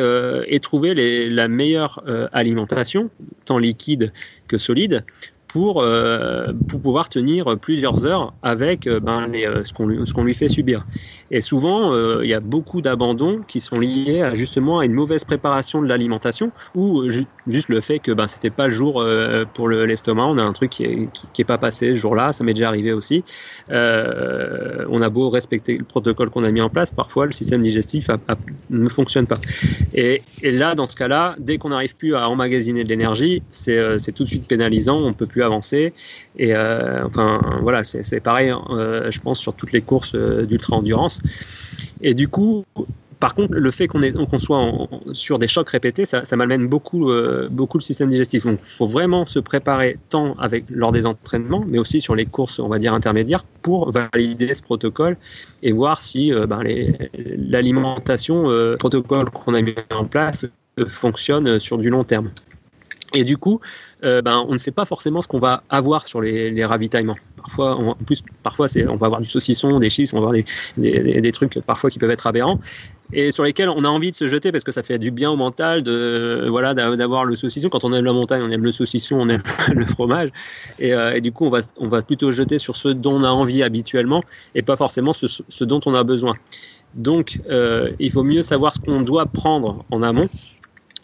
[0.62, 0.94] trouver
[1.28, 3.10] la meilleure alimentation,
[3.46, 4.14] tant liquide
[4.48, 5.04] que solide,
[5.52, 10.48] pour, euh, pour pouvoir tenir plusieurs heures avec euh, ben, euh, ce qu'on lui, fait
[10.48, 10.86] subir.
[11.30, 15.24] Et souvent, il y a beaucoup d'abandons qui sont liés à, justement à une mauvaise
[15.24, 19.06] préparation de l'alimentation ou juste le fait que ben, c'était pas le jour
[19.54, 22.44] pour l'estomac, on a un truc qui est, qui, est pas passé ce jour-là, ça
[22.44, 23.24] m'est déjà arrivé aussi.
[23.70, 28.10] on a beau respecter le protocole qu'on a mis en place, parfois le système digestif
[28.70, 29.40] ne fonctionne pas.
[29.94, 34.24] Et, là, dans ce cas-là, dès qu'on n'arrive plus à emmagasiner de l'énergie, c'est tout
[34.24, 35.94] de suite pénalisant, on peut plus avancer.
[36.38, 40.78] Et euh, enfin, voilà, c'est pareil, euh, je pense, sur toutes les courses euh, d'ultra
[40.78, 41.22] endurance.
[42.02, 42.66] Et du coup,
[43.20, 44.72] par contre, le fait qu'on soit
[45.14, 47.12] sur des chocs répétés, ça, malmène beaucoup,
[47.52, 48.46] beaucoup le système digestif.
[48.46, 52.26] Donc, il faut vraiment se préparer tant avec, lors des entraînements, mais aussi sur les
[52.26, 55.18] courses, on va dire, intermédiaires, pour valider ce protocole
[55.62, 56.64] et voir si ben,
[57.38, 58.48] l'alimentation,
[58.80, 60.48] protocole qu'on a mis en place,
[60.88, 62.32] fonctionne sur du long terme.
[63.14, 63.60] Et du coup,
[64.04, 67.18] euh, ben, on ne sait pas forcément ce qu'on va avoir sur les, ravitaillements.
[67.38, 70.44] Parfois, en plus, parfois, on va avoir du saucisson, des chips, on va avoir
[70.78, 72.60] des, trucs parfois qui peuvent être aberrants
[73.14, 75.30] et sur lesquels on a envie de se jeter parce que ça fait du bien
[75.30, 77.70] au mental de voilà d'avoir le saucisson.
[77.70, 80.30] Quand on aime la montagne, on aime le saucisson, on aime le fromage,
[80.80, 83.64] et, euh, du coup, on va on plutôt jeter sur ce dont on a envie
[83.64, 84.24] habituellement
[84.56, 86.36] et pas forcément ce, dont on a besoin.
[86.94, 90.30] Donc, euh, il faut mieux savoir ce qu'on doit prendre en amont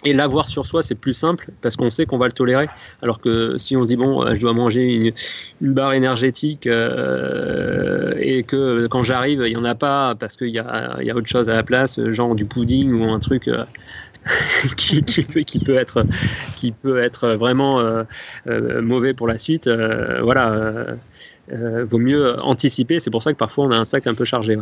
[0.03, 2.67] et l'avoir sur soi, c'est plus simple parce qu'on sait qu'on va le tolérer.
[3.01, 5.13] Alors que si on se dit, bon, euh, je dois manger
[5.61, 10.49] une, barre énergétique euh, et que quand j'arrive, il n'y en a pas parce qu'il
[10.49, 13.47] y a, y a, autre chose à la place, genre du pudding ou un truc.
[13.47, 13.65] Euh,
[14.75, 16.03] qui, qui, peut, qui, peut, être,
[16.57, 17.81] qui peut être vraiment
[18.45, 19.69] mauvais pour la suite.
[20.21, 20.85] voilà,
[21.49, 22.99] vaut mieux anticiper.
[22.99, 24.57] C'est pour ça que parfois on a un sac un peu chargé.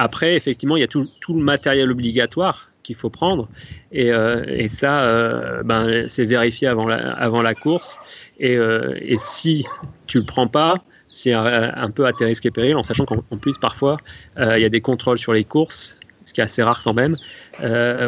[0.00, 3.50] Après, effectivement, il y a tout, tout le matériel obligatoire qu'il faut prendre.
[3.92, 7.98] Et, euh, et ça, euh, ben, c'est vérifié avant la, avant la course.
[8.38, 9.66] Et, euh, et si
[10.06, 10.76] tu le prends pas,
[11.12, 13.98] c'est un, peu à tes risques et périls, en sachant qu'en plus, parfois,
[14.38, 15.98] il y a des contrôles sur les courses,
[16.30, 17.14] ce qui est assez rare quand même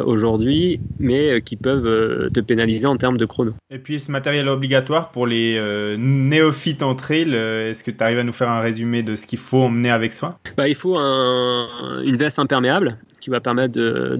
[0.06, 3.52] aujourd'hui, mais qui peuvent te pénaliser en termes de chrono.
[3.70, 5.60] Et puis ce matériel obligatoire pour les
[5.98, 9.38] néophytes en trail, est-ce que tu arrives à nous faire un résumé de ce qu'il
[9.38, 10.38] faut emmener avec soi?
[10.56, 14.18] Bah, Il faut un, une veste imperméable qui va permettre de,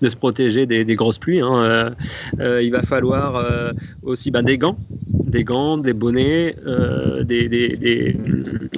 [0.00, 1.40] de, se protéger des, des grosses pluies.
[1.40, 1.62] Hein.
[1.64, 1.90] Euh,
[2.40, 4.78] euh, il va falloir euh, aussi bah, des gants,
[5.10, 6.54] des gants, des bonnets,
[7.24, 8.16] des, des,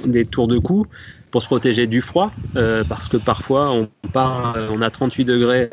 [0.05, 0.87] des, tours de cou
[1.31, 5.69] pour se protéger du froid, parce que parfois on part, on a 38 degrés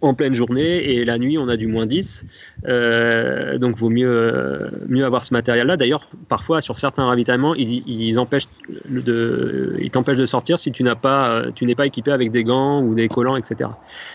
[0.00, 2.26] en pleine journée et la nuit on a du moins 10
[2.66, 7.54] euh, donc vaut mieux euh, mieux avoir ce matériel là d'ailleurs parfois sur certains ravitaillements
[7.54, 12.30] ils, empêchent ils t'empêchent de sortir si tu n'as pas tu n'es pas équipé avec
[12.30, 13.70] des gants ou des collants etc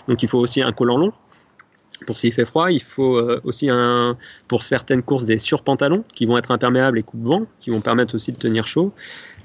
[0.08, 1.14] donc il faut aussi un collant long.
[2.06, 6.26] Pour s'il fait froid, il faut euh, aussi un, pour certaines courses des surpantalons qui
[6.26, 8.94] vont être imperméables et coupe-vent, qui vont permettre aussi de tenir chaud.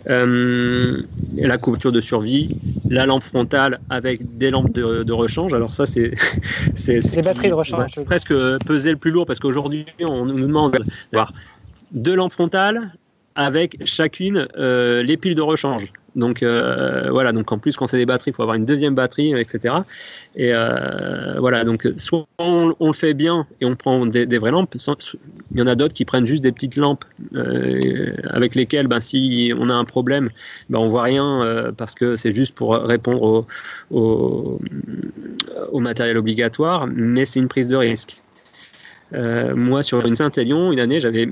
[0.08, 1.02] Euh,
[1.36, 2.56] la couverture de survie,
[2.88, 5.52] la lampe frontale avec des lampes de, rechange.
[5.52, 6.12] Alors ça, c'est
[6.74, 7.92] c'est batteries de rechange.
[8.06, 8.34] Presque
[8.64, 10.78] peser le plus lourd parce qu'aujourd'hui, on nous demande
[11.12, 11.32] d'avoir
[11.92, 12.92] deux lampes frontales
[13.34, 15.92] avec chacune euh, les piles de rechange.
[16.18, 19.32] Donc voilà, donc en plus quand c'est des batteries, il faut avoir une deuxième batterie,
[19.38, 19.76] etc.
[20.36, 20.52] Et
[21.38, 25.62] voilà, donc soit on, le fait bien et on prend des, vraies lampes, il y
[25.62, 27.04] en a d'autres qui prennent juste des petites lampes
[28.30, 30.30] avec lesquelles, ben, si on a un problème,
[30.68, 33.46] ben, on voit rien parce que c'est juste pour répondre
[33.90, 34.58] au,
[35.74, 38.20] matériel obligatoire, mais c'est une prise de risque.
[39.14, 41.28] Euh, moi, sur une Saint-Élion, une année, j'avais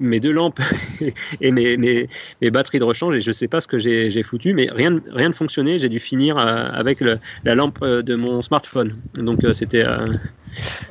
[0.00, 0.60] mes deux lampes
[1.40, 2.08] et mes, mes,
[2.40, 5.00] mes, batteries de rechange et je ne sais pas ce que j'ai foutu, mais rien,
[5.10, 5.78] rien ne fonctionnait.
[5.78, 8.94] J'ai dû finir euh, avec le, la lampe euh, de mon smartphone.
[9.14, 9.84] Donc c'était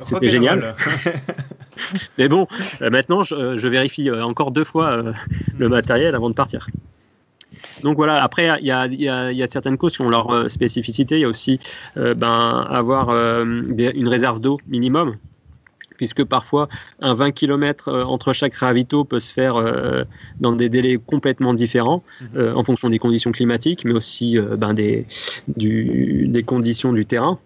[0.04, 0.74] c'était génial.
[2.18, 2.46] mais bon,
[2.80, 5.02] maintenant je, je, vérifie encore deux fois
[5.58, 6.68] le matériel avant de partir.
[7.82, 10.50] Donc voilà, après, il y a, y, a, y a, certaines causes qui ont leur
[10.50, 11.16] spécificité.
[11.16, 11.60] Il y a aussi
[11.96, 15.16] ben, avoir une réserve d'eau minimum
[15.98, 20.04] puisque parfois un 20 km euh, entre chaque ravito peut se faire euh,
[20.40, 22.28] dans des délais complètement différents mhm.
[22.36, 25.04] euh, en fonction des conditions climatiques, mais aussi ben, des,
[25.56, 27.38] des conditions du terrain.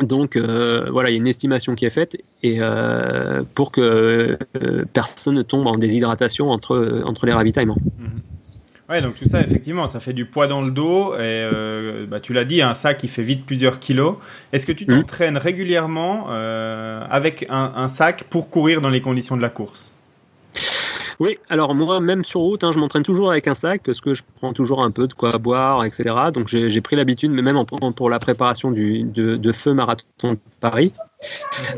[0.00, 2.60] Donc voilà, il y a une estimation qui est faite et
[3.54, 4.38] pour que
[4.92, 7.78] personne ne tombe en déshydratation entre, entre les ravitaillements.
[7.98, 8.20] Mhm.
[8.90, 11.14] Ouais, donc tout ça, effectivement, ça fait du poids dans le dos.
[11.14, 14.16] Et euh, bah, tu l'as dit, un sac qui fait vite plusieurs kilos.
[14.52, 14.88] Est-ce que tu mmh.
[14.88, 19.92] t'entraînes régulièrement euh, avec un, un, sac pour courir dans les conditions de la course?
[21.20, 24.12] Oui, alors moi, même sur route, hein, je m'entraîne toujours avec un sac parce que
[24.12, 26.02] je prends toujours un peu de quoi boire, etc.
[26.34, 30.32] Donc j'ai pris l'habitude, mais même en, pour la préparation du, de, de feu marathon
[30.32, 30.92] de Paris,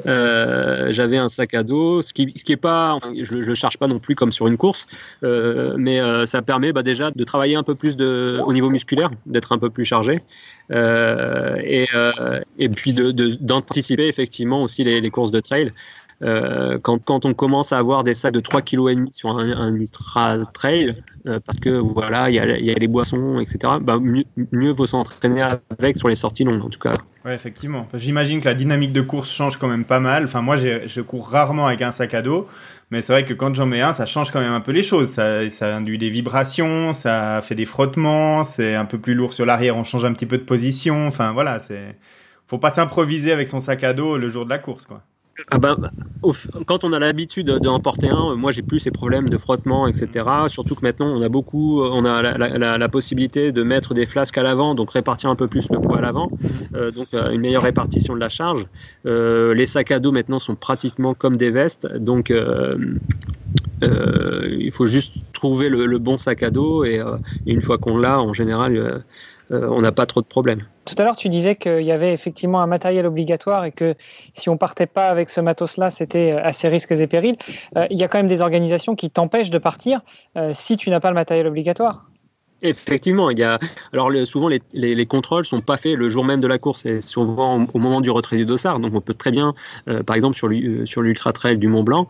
[0.07, 3.79] euh, j'avais un sac à dos, ce qui, ce est pas, je, ne le charge
[3.79, 4.87] pas non plus comme sur une course,
[5.25, 9.11] euh, mais euh, ça permet bah, déjà de travailler un peu plus au niveau musculaire,
[9.27, 10.21] d'être un peu plus chargé,
[10.71, 11.89] et,
[12.69, 15.73] puis d'anticiper effectivement aussi les, courses de trail.
[16.23, 20.39] Euh, quand, quand, on commence à avoir des sacs de 3,5 kg sur un, ultra
[20.53, 24.71] trail, euh, parce que voilà, il y y a, les boissons, etc., bah, mieux, mieux
[24.71, 26.95] vaut s'entraîner avec sur les sorties longues en tout cas.
[27.25, 27.89] Ouais, effectivement.
[27.95, 30.25] J'imagine que la dynamique de course change quand même pas mal.
[30.25, 32.47] Enfin, moi, je cours rarement avec un sac à dos,
[32.93, 34.83] mais c'est vrai que quand j'en mets un, ça change quand même un peu les
[34.83, 35.09] choses.
[35.09, 39.47] Ça, ça induit des vibrations, ça fait des frottements, c'est un peu plus lourd sur
[39.47, 41.07] l'arrière, on change un petit peu de position.
[41.07, 41.93] Enfin, voilà, c'est.
[42.47, 45.03] Faut pas s'improviser avec son sac à dos le jour de la course, quoi.
[45.51, 45.77] Ah ben,
[46.67, 50.25] quand on a l'habitude d'en porter un, moi j'ai plus ces problèmes de frottement, etc.
[50.49, 54.43] Surtout que maintenant on a beaucoup, on a la, possibilité de mettre des flasques à
[54.43, 56.31] l'avant, donc répartir un peu plus le poids à l'avant,
[56.75, 58.67] euh, donc euh, une meilleure répartition de la charge.
[59.07, 62.33] Euh, les sacs à dos maintenant sont pratiquement comme des vestes, donc
[63.83, 67.03] il faut juste trouver le, bon sac à dos et,
[67.47, 69.03] et une fois qu'on l'a, en général,
[69.53, 70.63] on n'a pas trop de problèmes.
[70.85, 73.95] Tout à l'heure, tu disais qu'il y avait effectivement un matériel obligatoire et que
[74.33, 77.37] si on partait pas avec ce matos-là, c'était à ses risques et périls.
[77.77, 80.01] Euh, il y a quand même des organisations qui t'empêchent de partir
[80.37, 82.07] euh, si tu n'as pas le matériel obligatoire.
[82.65, 83.59] Effectivement, il y a.
[83.93, 87.01] Alors souvent les, les, contrôles sont pas faits le jour même de la course, c'est
[87.01, 88.79] souvent au, moment du retrait du dossard.
[88.79, 89.53] Donc on peut très bien,
[89.89, 92.07] euh, par exemple sur l'ultra trail du Mont Blanc,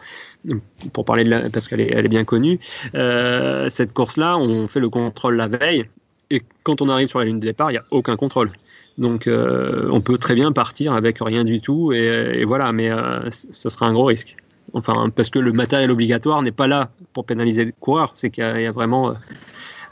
[0.93, 2.61] pour parler de la, parce qu'elle est, elle est bien connue,
[2.93, 5.87] cette course-là, on fait le contrôle la veille
[6.33, 8.51] et quand on arrive sur la ligne de départ, il n'y a aucun contrôle.
[8.99, 13.31] Donc euh, on peut très bien partir avec rien du tout et, voilà, mais euh,
[13.31, 14.37] ce sera un gros risque.
[14.75, 18.45] Enfin, parce que le matériel obligatoire n'est pas là pour pénaliser le coureur, c'est qu'il
[18.45, 19.15] y, a vraiment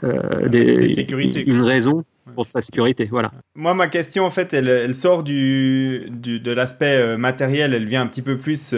[0.03, 1.05] euh, des,
[1.45, 3.07] une raison pour sa sécurité.
[3.09, 3.31] Voilà.
[3.55, 8.21] Moi, ma question, en fait, elle, sort du, de l'aspect matériel, elle vient un petit
[8.21, 8.75] peu plus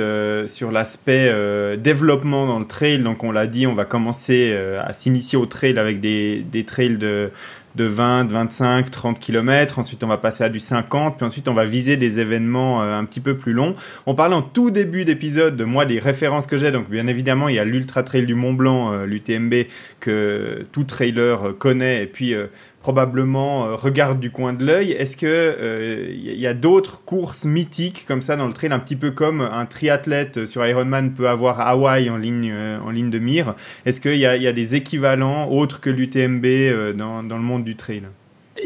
[0.47, 1.31] sur l'aspect
[1.77, 2.99] développement dans le trail.
[2.99, 6.97] Donc, on l'a dit, on va commencer à s'initier au trail avec des, des trails
[6.97, 7.31] de
[7.75, 9.79] de 20, 25, 30 km.
[9.79, 11.17] Ensuite, on va passer à du 50.
[11.17, 13.75] Puis ensuite, on va viser des événements euh, un petit peu plus longs.
[14.05, 16.71] On parlait en tout début d'épisode de moi des références que j'ai.
[16.71, 19.53] Donc, bien évidemment, il y a l'Ultra Trail du Mont Blanc, euh, l'UTMB,
[19.99, 22.03] que tout trailer euh, connaît.
[22.03, 22.35] Et puis,
[22.83, 24.91] probablement euh, regarde du coin de l'œil.
[24.91, 28.79] Est-ce que il euh, y a d'autres courses mythiques comme ça dans le trail, un
[28.79, 33.09] petit peu comme un triathlète sur Ironman peut avoir Hawaï en ligne euh, en ligne
[33.09, 33.55] de mire?
[33.85, 38.03] Est-ce qu'il y a, des équivalents autres que l'UTMB dans, dans le monde du trail?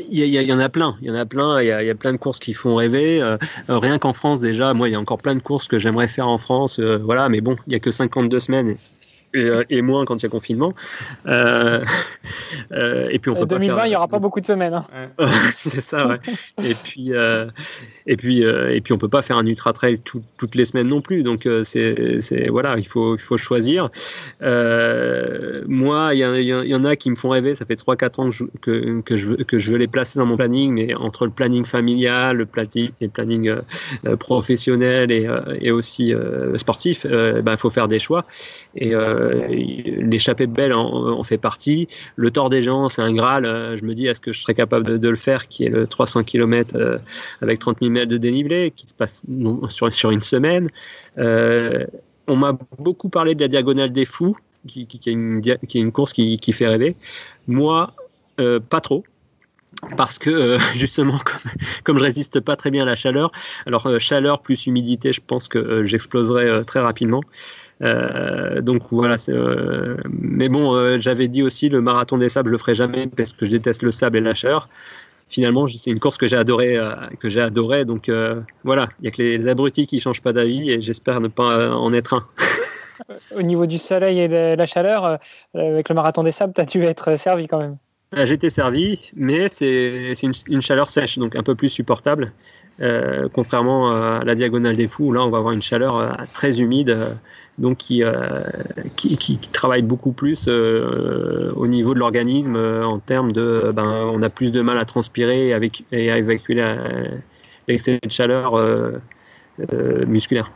[0.10, 2.18] Il y, en a plein, il y en a plein, il y a, plein de
[2.18, 3.24] courses qui font rêver.
[3.70, 6.28] rien qu'en France déjà, moi il y a encore plein de courses que j'aimerais faire
[6.28, 8.76] en France, voilà, mais bon, il y a que 52 semaines
[9.36, 10.74] euh, et, moins quand il y a confinement.
[11.28, 11.84] Euh,
[12.72, 14.74] euh, et puis on peut 2020, il n'y aura pas beaucoup de semaines.
[14.74, 15.10] Hein.
[15.58, 16.18] c'est ça, ouais.
[16.64, 17.12] et puis
[18.06, 21.02] et puis et puis on peut pas faire un ultra trail toutes les semaines non
[21.02, 21.24] plus.
[21.24, 23.90] Donc c'est voilà, il faut il faut choisir.
[24.42, 27.56] moi, il y, en a qui me font rêver.
[27.56, 30.20] Ça fait 3-4 ans que je, que, que, je veux, que je veux les placer
[30.20, 33.56] dans mon planning, mais entre le planning familial, le planning, le planning
[34.20, 35.28] professionnel et,
[35.60, 36.14] et aussi
[36.56, 38.26] sportif, il bah, faut faire des choix.
[38.76, 38.94] Et
[39.28, 41.88] l'échappée belle en, fait partie.
[42.16, 43.46] Le tort des gens, c'est un Graal.
[43.46, 46.24] je me dis, est-ce que je serais capable de, le faire, qui est le 300
[46.24, 47.00] km
[47.42, 49.24] avec 30 000 mètres de dénivelé, qui se passe
[49.70, 50.70] sur, une semaine.
[51.18, 51.86] Euh,
[52.28, 54.38] on m'a beaucoup parlé de la diagonale des fous,
[54.68, 56.96] qui, est, une, course qui, fait rêver.
[57.48, 57.94] Moi,
[58.40, 59.04] euh, pas trop.
[59.96, 61.52] Parce que euh, justement, comme,
[61.84, 63.32] comme, je résiste pas très bien à la chaleur,
[63.66, 67.22] alors chaleur plus humidité, je pense que j'exploserai très rapidement.
[67.82, 69.18] Donc voilà,
[70.10, 73.46] mais bon, j'avais dit aussi le marathon des sables, je le ferai jamais parce que
[73.46, 74.68] je déteste le sable et la chaleur
[75.30, 77.86] finalement, c'est une course que j'ai adoré, euh, que j'ai adoré.
[77.86, 81.22] Donc euh, voilà, il y a que les, abrutis qui changent pas d'avis et j'espère
[81.22, 82.28] ne pas euh, en être un.
[83.38, 85.20] Au niveau du soleil et de la chaleur,
[85.54, 87.78] avec le marathon des sables, tu as dû être servi quand même.
[88.14, 92.32] J'ai été servi, mais c'est une, une, chaleur sèche, donc un peu plus supportable.
[92.80, 96.12] Euh, contrairement à la diagonale des fous, où là on va avoir une chaleur euh,
[96.34, 97.10] très humide, euh,
[97.58, 98.04] donc qui,
[98.96, 104.52] qui, travaille beaucoup plus au niveau de l'organisme en termes de, ben, on a plus
[104.52, 106.64] de mal à transpirer avec, et à évacuer
[107.68, 108.62] l'excès de chaleur
[110.06, 110.52] musculaire.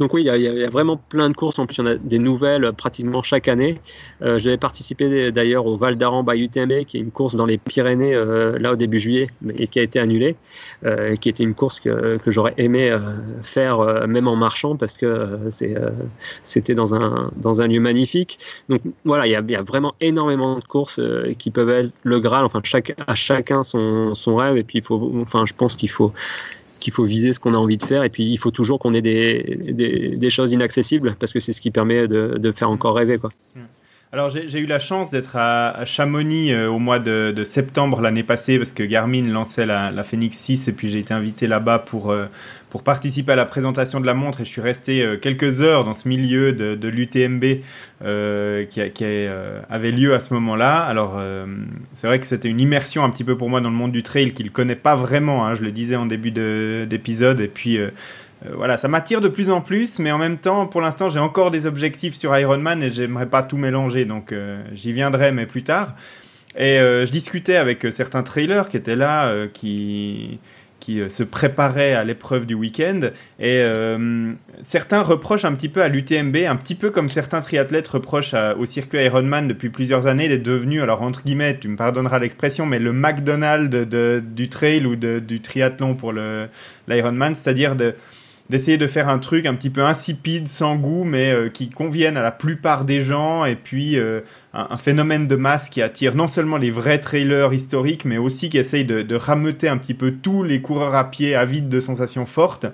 [0.00, 1.58] Donc oui, il y, a, vraiment plein de courses.
[1.58, 3.80] En plus, il y en a des nouvelles pratiquement chaque année.
[4.22, 7.58] Euh, J'avais participé d'ailleurs au Val d'Aran by UTMB, qui est une course dans les
[7.58, 10.36] Pyrénées euh, là au début juillet, et qui a été annulée,
[10.84, 12.98] euh, qui était une course que, que j'aurais aimé euh,
[13.42, 15.90] faire euh, même en marchant parce que euh,
[16.42, 18.38] c'était dans un dans un lieu magnifique.
[18.68, 21.00] Donc voilà, il y a, y a vraiment énormément de courses
[21.38, 22.44] qui peuvent être le Graal.
[22.44, 24.56] Enfin, chaque, à chacun son, son rêve.
[24.56, 26.12] Et puis il faut, enfin, je pense qu'il faut
[26.80, 28.94] qu'il faut viser ce qu'on a envie de faire et puis il faut toujours qu'on
[28.94, 32.96] ait des, des, choses inaccessibles parce que c'est ce qui permet de, de faire encore
[32.96, 33.18] rêver.
[33.18, 33.30] Quoi.
[34.16, 38.56] Alors j'ai eu la chance d'être à, Chamonix euh, au mois de, septembre l'année passée
[38.56, 42.24] parce que Garmin lançait la, Phoenix 6 et puis j'ai été invité là-bas pour, euh,
[42.70, 45.84] pour participer à la présentation de la montre et je suis resté euh, quelques heures
[45.84, 47.44] dans ce milieu de, l'UTMB
[48.70, 48.80] qui,
[49.68, 50.78] avait lieu à ce moment-là.
[50.78, 51.20] Alors
[51.92, 54.02] c'est vrai que c'était une immersion un petit peu pour moi dans le monde du
[54.02, 57.78] trail qu'il connaît pas vraiment, hein, je le disais en début d'épisode et puis
[58.44, 61.20] euh, voilà, ça m'attire de plus en plus, mais en même temps, pour l'instant, j'ai
[61.20, 65.46] encore des objectifs sur Ironman et j'aimerais pas tout mélanger, donc euh, j'y viendrai, mais
[65.46, 65.94] plus tard.
[66.56, 70.38] Et euh, je discutais avec certains trailers qui étaient là, qui
[70.78, 73.00] qui se préparaient à l'épreuve du week-end.
[73.40, 73.64] Et
[74.60, 78.66] certains reprochent un petit peu à l'UTMB, un petit peu comme certains triathlètes reprochent au
[78.66, 82.78] circuit Ironman depuis plusieurs années d'être devenu, alors entre guillemets, tu me pardonneras l'expression, mais
[82.78, 87.94] le McDonald's de, du trail ou de, du triathlon pour l'Ironman, c'est-à-dire de
[88.48, 92.16] d'essayer de faire un truc un petit peu insipide, sans goût, mais euh, qui convienne
[92.16, 94.20] à la plupart des gens, et puis euh,
[94.52, 98.58] un, phénomène de masse qui attire non seulement les vrais trailers historiques, mais aussi qui
[98.58, 102.26] essaye de, de rameuter un petit peu tous les coureurs à pied avides de sensations
[102.26, 102.66] fortes.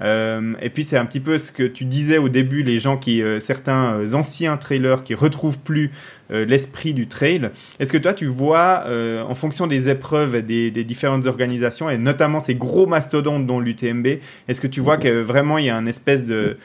[0.00, 2.96] Euh, et puis c'est un petit peu ce que tu disais au début, les gens
[2.96, 5.90] qui, certains anciens trailers qui retrouvent plus
[6.30, 7.50] l'esprit du trail.
[7.78, 8.84] Est-ce que toi tu vois,
[9.26, 14.06] en fonction des épreuves des, différentes organisations, et notamment ces gros mastodontes dont l'UTMB,
[14.48, 16.56] est-ce que tu vois que vraiment il y a un espèce de,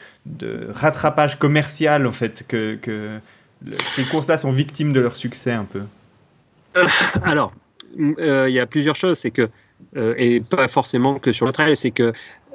[0.70, 2.78] rattrapage commercial en fait que,
[3.62, 5.82] ces courses-là sont victimes de leur succès un peu?
[6.76, 6.86] Euh,
[7.24, 7.52] Alors,
[7.98, 9.18] euh, il y a plusieurs choses.
[9.18, 9.48] C'est que,
[9.96, 12.12] euh, et pas forcément que sur le trail, c'est que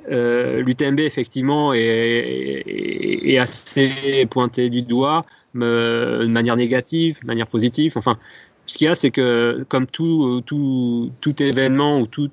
[0.09, 5.23] l'UTMB, effectivement, est, assez pointé du doigt
[5.53, 7.93] de manière négative, de manière positive.
[7.97, 8.17] Enfin,
[8.65, 12.29] ce qu'il y a, c'est que comme tout, tout, tout événement ou tout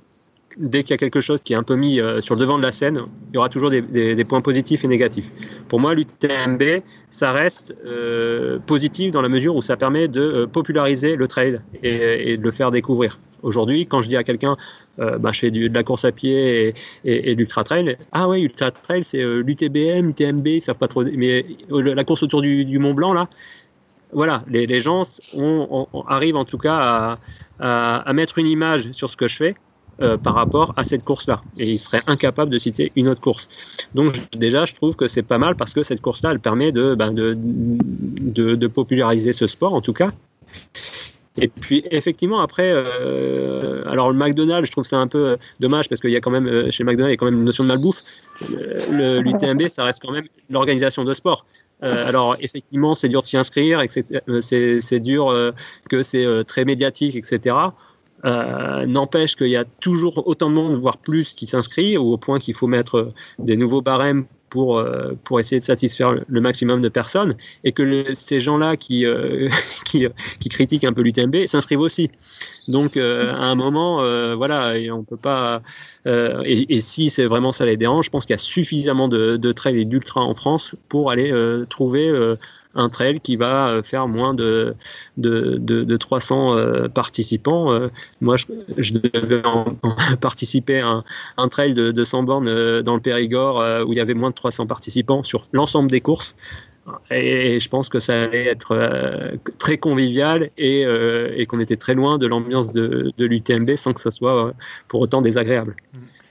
[0.59, 2.59] dès qu'il y a quelque chose qui est un peu mis euh, sur le devant
[2.59, 5.31] de la scène, il y aura toujours des, points positifs et négatifs.
[5.69, 10.47] Pour moi, l'UTMB, ça reste euh, positif dans la mesure où ça permet de euh,
[10.47, 13.19] populariser le trail et, de le faire découvrir.
[13.43, 14.57] Aujourd'hui, quand je dis à quelqu'un,
[14.99, 18.29] euh, bah, je fais du, de la course à pied et, et l'ultra trail, ah
[18.29, 22.95] ouais, ultra trail, c'est l'UTBM, UTMB, ça pas trop, mais la course autour du, Mont
[22.95, 23.29] Blanc là.
[24.13, 25.03] Voilà, les, gens
[26.09, 27.19] arrivent en tout cas
[27.61, 29.55] à mettre une image sur ce que je fais
[30.01, 31.43] euh, par rapport à cette course-là.
[31.59, 33.49] Et il serait incapable de citer une autre course.
[33.95, 36.95] Donc déjà, je trouve que c'est pas mal parce que cette course-là, elle permet de,
[36.95, 40.13] ben, de, de, populariser ce sport, en tout cas.
[41.41, 46.01] Et puis effectivement après, euh, alors le McDonald's, je trouve ça un peu dommage parce
[46.01, 47.65] qu'il y a quand même euh, chez McDonald's il y a quand même une notion
[47.65, 48.03] de malbouffe.
[48.91, 51.45] L'UTMB, ça reste quand même l'organisation de sport.
[51.83, 53.83] Euh, alors effectivement, c'est dur de s'y inscrire,
[54.41, 55.53] c'est dur euh,
[55.89, 57.57] que c'est très médiatique, etc.
[58.25, 62.39] Euh, N'empêche qu'il y a toujours autant de monde, voire plus, qui s'inscrit, au point
[62.39, 66.89] qu'il faut mettre des nouveaux barèmes pour, euh, pour essayer de satisfaire le maximum de
[66.89, 69.49] personnes et que ces gens-là qui, euh,
[69.85, 70.09] qui,
[70.49, 72.11] critiquent un peu l'UTMB s'inscrivent aussi.
[72.67, 73.99] Donc à un moment,
[74.37, 75.63] voilà, et on peut pas.
[76.07, 79.37] Et, et, si c'est vraiment ça les dérange, je pense qu'il y a suffisamment de,
[79.37, 81.33] de trails et d'ultra en France pour aller
[81.71, 82.37] trouver
[82.75, 84.75] un trail qui va euh, faire moins de,
[85.17, 87.73] de, de, 300 euh, participants.
[87.73, 87.89] Euh,
[88.21, 89.43] moi, je, devais
[90.21, 91.03] participer à
[91.37, 94.67] un, trail de, 200 bornes dans le Périgord où il y avait moins de 300
[94.67, 96.35] participants sur l'ensemble des courses.
[97.11, 98.75] Et je pense que ça allait être
[99.59, 100.85] très convivial et,
[101.37, 104.55] et qu'on était très loin de l'ambiance de, de l'UTMB sans que ça soit
[104.89, 105.77] pour autant désagréable.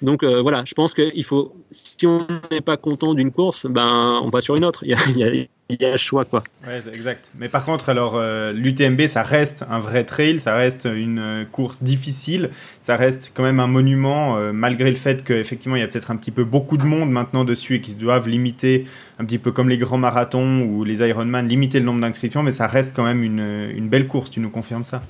[0.01, 4.31] Donc voilà, je pense qu'il faut, si on n'est pas content d'une course, ben on
[4.31, 4.83] passe sur une autre.
[4.83, 5.27] Il y a
[5.69, 6.43] il y a le choix quoi.
[6.65, 7.31] Ouais, exact.
[7.37, 11.45] Mais par contre, alors euh, l'UTMB, ça reste un vrai trail, ça reste une euh,
[11.45, 12.51] course difficile,
[12.81, 16.11] ça reste quand même un monument, euh, malgré le fait qu'effectivement il y a peut-être
[16.11, 18.85] un petit peu beaucoup de monde maintenant dessus et qu'ils doivent limiter,
[19.19, 22.51] un petit peu comme les grands marathons ou les Ironman, limiter le nombre d'inscriptions, mais
[22.51, 24.31] ça reste quand même une, une belle course.
[24.31, 25.03] Tu nous confirmes ça?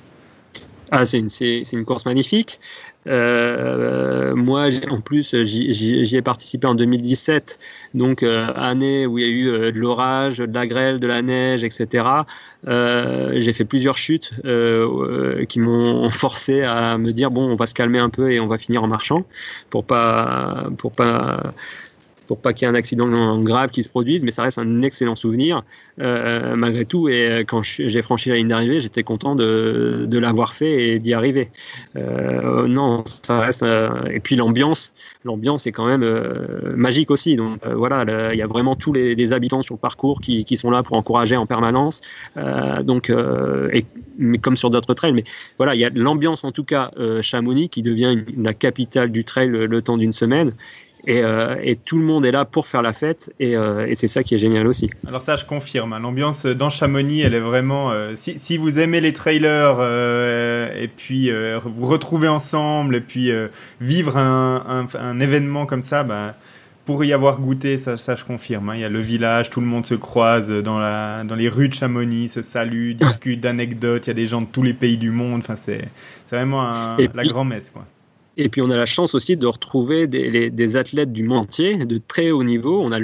[0.90, 1.28] Ah, c'est une,
[1.72, 2.60] une, course magnifique.
[3.06, 7.58] Euh, moi, en plus, j'y ai participé en 2017,
[7.94, 11.06] donc euh, année où il y a eu euh, de l'orage, de la grêle, de
[11.06, 12.04] la neige, etc.
[12.66, 14.32] J'ai fait plusieurs chutes
[15.48, 18.46] qui m'ont forcé à me dire bon, on va se calmer un peu et on
[18.46, 19.24] va finir en marchant
[19.70, 21.54] pour pas pour pas
[22.28, 24.82] pour pas qu'il y ait un accident grave qui se produise, mais ça reste un
[24.82, 25.62] excellent souvenir
[26.00, 27.08] euh, malgré tout.
[27.08, 31.14] Et euh, quand j'ai franchi la ligne d'arrivée, j'étais content de, l'avoir fait et d'y
[31.14, 31.48] arriver.
[31.96, 33.64] Euh, non, ça reste.
[34.12, 34.92] et puis l'ambiance,
[35.24, 36.04] l'ambiance est quand même
[36.76, 37.34] magique aussi.
[37.34, 40.82] Donc voilà, il y a vraiment tous les, habitants sur le parcours qui, sont là
[40.82, 42.02] pour encourager en permanence.
[42.82, 43.10] donc,
[44.42, 45.24] comme sur d'autres trails, mais
[45.56, 46.90] voilà, il y a l'ambiance en tout cas
[47.22, 50.52] Chamonix qui devient la capitale du trail le temps d'une semaine.
[51.08, 54.22] Euh, et, tout le monde est là pour faire la fête euh, et, c'est ça
[54.22, 54.90] qui est génial aussi.
[55.06, 56.00] Alors ça je confirme, hein.
[56.00, 57.92] l'ambiance dans Chamonix elle est vraiment...
[57.92, 59.80] Euh, si, vous aimez les trailers
[60.76, 61.30] et puis
[61.64, 63.30] vous retrouvez ensemble et puis
[63.80, 66.34] vivre un, événement comme ça, bah,
[66.84, 68.70] pour y avoir goûté, ça, ça je confirme.
[68.70, 68.74] Hein.
[68.76, 71.68] Il y a le village, tout le monde se croise dans, la, dans les rues
[71.68, 74.96] de Chamonix, se salue, discute d'anecdotes, il y a des gens de tous les pays
[74.96, 75.88] du monde, enfin, c'est
[76.30, 77.70] vraiment la grand-messe.
[77.70, 77.84] quoi.
[78.40, 81.98] Et puis on a la chance aussi de retrouver des, athlètes du monde entier, de
[81.98, 82.80] très haut niveau.
[82.80, 82.98] On a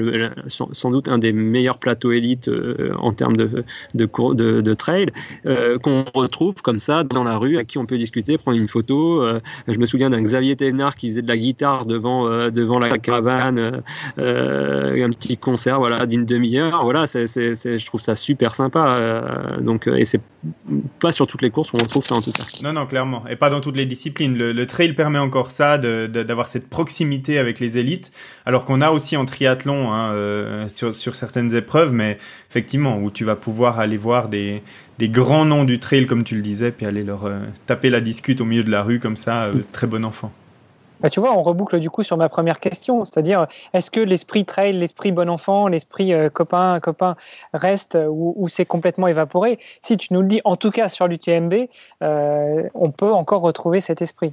[0.49, 3.65] sans doute un des meilleurs plateaux élites euh, en termes de,
[3.95, 5.07] de, de, trail,
[5.47, 8.69] euh, qu'on retrouve comme ça dans la rue, à qui on peut discuter, prendre une
[8.69, 9.23] photo.
[9.23, 12.97] Euh, je me souviens d'un Xavier Thévenard qui faisait de la guitare devant, devant la
[12.99, 13.83] caravane,
[14.19, 16.85] un petit concert voilà, d'une demi-heure.
[16.85, 19.59] Voilà, je trouve ça super sympa.
[19.61, 20.21] donc, et c'est
[21.01, 22.45] pas sur toutes les courses on retrouve ça en tout cas.
[22.63, 23.25] Non, non, clairement.
[23.29, 24.37] Et pas dans toutes les disciplines.
[24.37, 28.13] Le, le trail permet encore ça, d'avoir cette proximité avec les élites,
[28.47, 32.19] alors qu'on a aussi en triathlon hein, euh, sur, certaines épreuves, mais
[32.51, 34.63] effectivement, où tu vas pouvoir aller voir des,
[35.01, 38.41] grands noms du trail, comme tu le disais, puis aller leur euh, taper la discute
[38.41, 40.31] au milieu de la rue comme ça, euh, très bon enfant.
[41.01, 44.45] Bah, tu vois, on reboucle du coup sur ma première question, c'est-à-dire est-ce que l'esprit
[44.45, 47.17] trail, l'esprit bon enfant, l'esprit copain, copain
[47.53, 49.59] reste ou, c'est complètement évaporé?
[49.83, 51.67] Si tu nous le dis, en tout cas sur l'UTMB,
[52.01, 54.33] on peut encore retrouver cet esprit.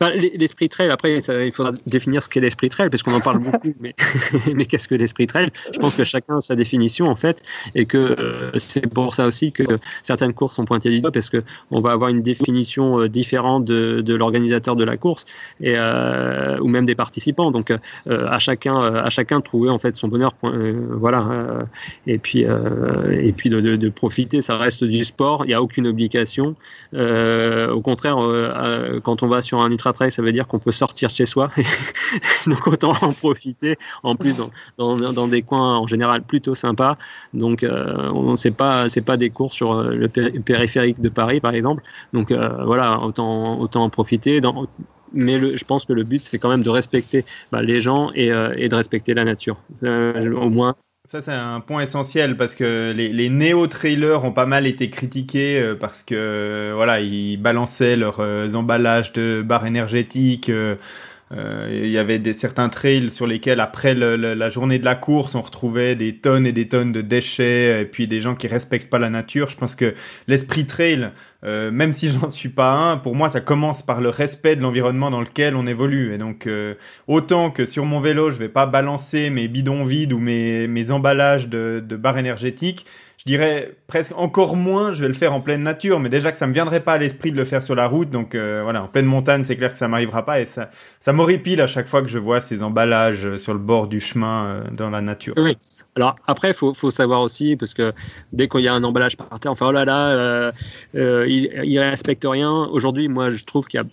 [0.00, 3.74] L'esprit trail, après, il faudra définir ce qu'est l'esprit trail, parce qu'on en parle beaucoup,
[3.80, 3.94] mais,
[4.54, 5.50] mais qu'est-ce que l'esprit trail?
[5.72, 7.42] Je pense que chacun a sa définition, en fait,
[7.74, 9.64] et que euh, c'est pour ça aussi que
[10.02, 14.00] certaines courses sont pointées du doigt, parce qu'on va avoir une définition euh, différente de,
[14.00, 15.24] de l'organisateur de la course,
[15.60, 17.50] et, euh, ou même des participants.
[17.50, 17.72] Donc,
[18.08, 20.32] à, chacun, à chacun de trouver, en fait, son bonheur.
[20.42, 21.66] voilà.
[22.06, 25.86] et puis, et puis de, de, profiter, ça reste du sport, il n'y a aucune
[25.86, 26.54] obligation.
[26.94, 28.18] au contraire,
[29.02, 31.50] quand on va sur un ultra ça veut dire qu'on peut sortir de chez soi.
[32.46, 33.76] Donc autant en profiter.
[34.02, 34.34] En plus,
[34.76, 36.96] dans, des coins en général plutôt sympas.
[37.34, 41.40] Donc euh, on sait pas, c'est pas des cours sur euh, le périphérique de Paris,
[41.40, 41.82] par exemple.
[42.12, 44.40] Donc euh, voilà, autant autant en profiter.
[45.14, 48.26] Mais je pense que le but, c'est quand même de respecter bah, les gens et,
[48.26, 49.56] et, de respecter la nature.
[49.82, 50.74] au moins,
[51.04, 55.58] ça, c'est un point essentiel parce que les, les néo-trailers ont pas mal été critiqués
[55.58, 60.50] euh, parce que voilà, ils balançaient leurs euh, emballages de barres énergétiques.
[61.32, 65.34] Euh, il y avait des, certains trails sur lesquels, après la journée de la course,
[65.34, 68.88] on retrouvait des tonnes et des tonnes de déchets et puis des gens qui respectent
[68.88, 69.48] pas la nature.
[69.50, 69.94] Je pense que
[70.26, 71.10] l'esprit trail,
[71.44, 74.62] euh, même si j'en suis pas un, pour moi ça commence par le respect de
[74.62, 76.14] l'environnement dans lequel on évolue.
[76.14, 76.74] Et donc euh,
[77.06, 80.90] autant que sur mon vélo je vais pas balancer mes bidons vides ou mes, mes
[80.90, 82.86] emballages de, de barres énergétiques,
[83.18, 86.38] je dirais presque encore moins, je vais le faire en pleine nature, mais déjà que
[86.38, 88.84] ça me viendrait pas à l'esprit de le faire sur la route, donc euh, voilà,
[88.84, 91.88] en pleine montagne, c'est clair que ça m'arrivera pas et ça, ça m'horripile à chaque
[91.88, 95.34] fois que je vois ces emballages sur le bord du chemin euh, dans la nature.
[95.36, 95.56] Oui.
[95.98, 97.92] Alors après, faut, faut, savoir aussi, parce que
[98.32, 100.52] dès qu'il y a un emballage par terre, enfin oh là là, euh,
[100.94, 102.68] euh, il, il respecte rien.
[102.70, 103.86] Aujourd'hui, moi, je trouve qu'il y a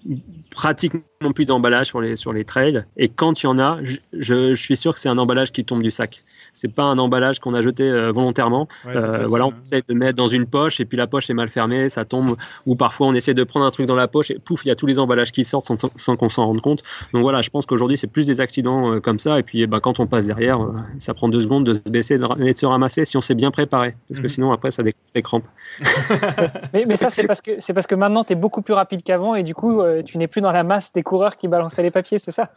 [0.52, 1.02] pratiquement
[1.34, 2.84] plus d'emballage sur les, sur les trails.
[2.98, 5.64] Et quand il y en a, je, je, suis sûr que c'est un emballage qui
[5.66, 6.24] tombe du sac.
[6.54, 8.68] C'est pas un emballage qu'on a jeté euh, volontairement.
[8.86, 11.34] Ouais, Euh, voilà, on essaie de mettre dans une poche et puis la poche est
[11.34, 12.36] mal fermée, ça tombe.
[12.66, 14.72] Ou parfois on essaie de prendre un truc dans la poche et pouf, il y
[14.72, 16.82] a tous les emballages qui sortent sans, sans qu'on s'en rende compte.
[17.14, 19.40] Donc voilà, je pense qu'aujourd'hui c'est plus des accidents euh, comme ça.
[19.40, 21.82] Et puis eh ben, quand on passe derrière, euh, ça prend deux secondes de se
[21.90, 23.96] baisser et de se ramasser si on s'est bien préparé.
[24.10, 24.30] Parce que Mhm.
[24.30, 25.46] sinon après ça déclenche les crampes.
[26.74, 29.04] Mais, mais ça, c'est parce que c'est parce que maintenant, tu es beaucoup plus rapide
[29.04, 31.84] qu'avant et du coup, euh, tu n'es plus dans la masse des coureurs qui balançaient
[31.84, 32.50] les papiers, c'est ça?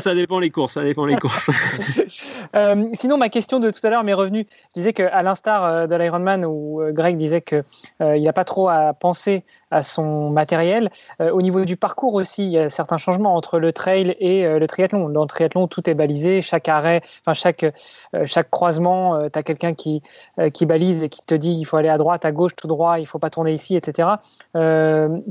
[0.00, 1.50] Ça dépend les courses, ça dépend les courses.
[2.54, 4.46] Euh, sinon, ma question de tout à l'heure m'est revenue.
[4.68, 7.64] Je disais qu'à l'instar euh, de l'Ironman, où euh, Greg disait qu'il
[8.00, 9.44] n'y a pas trop à penser
[9.74, 10.88] à son matériel,
[11.20, 14.46] euh, au niveau du parcours aussi, il y a certains changements entre le trail et
[14.46, 15.08] euh, le triathlon.
[15.08, 19.42] Dans le triathlon, tout est balisé, chaque arrêt, enfin chaque, euh, chaque croisement, tu as
[19.42, 20.02] quelqu'un qui,
[20.52, 23.00] qui balise et qui te dit il faut aller à droite, à gauche, tout droit,
[23.00, 24.08] il faut pas tourner ici, etc.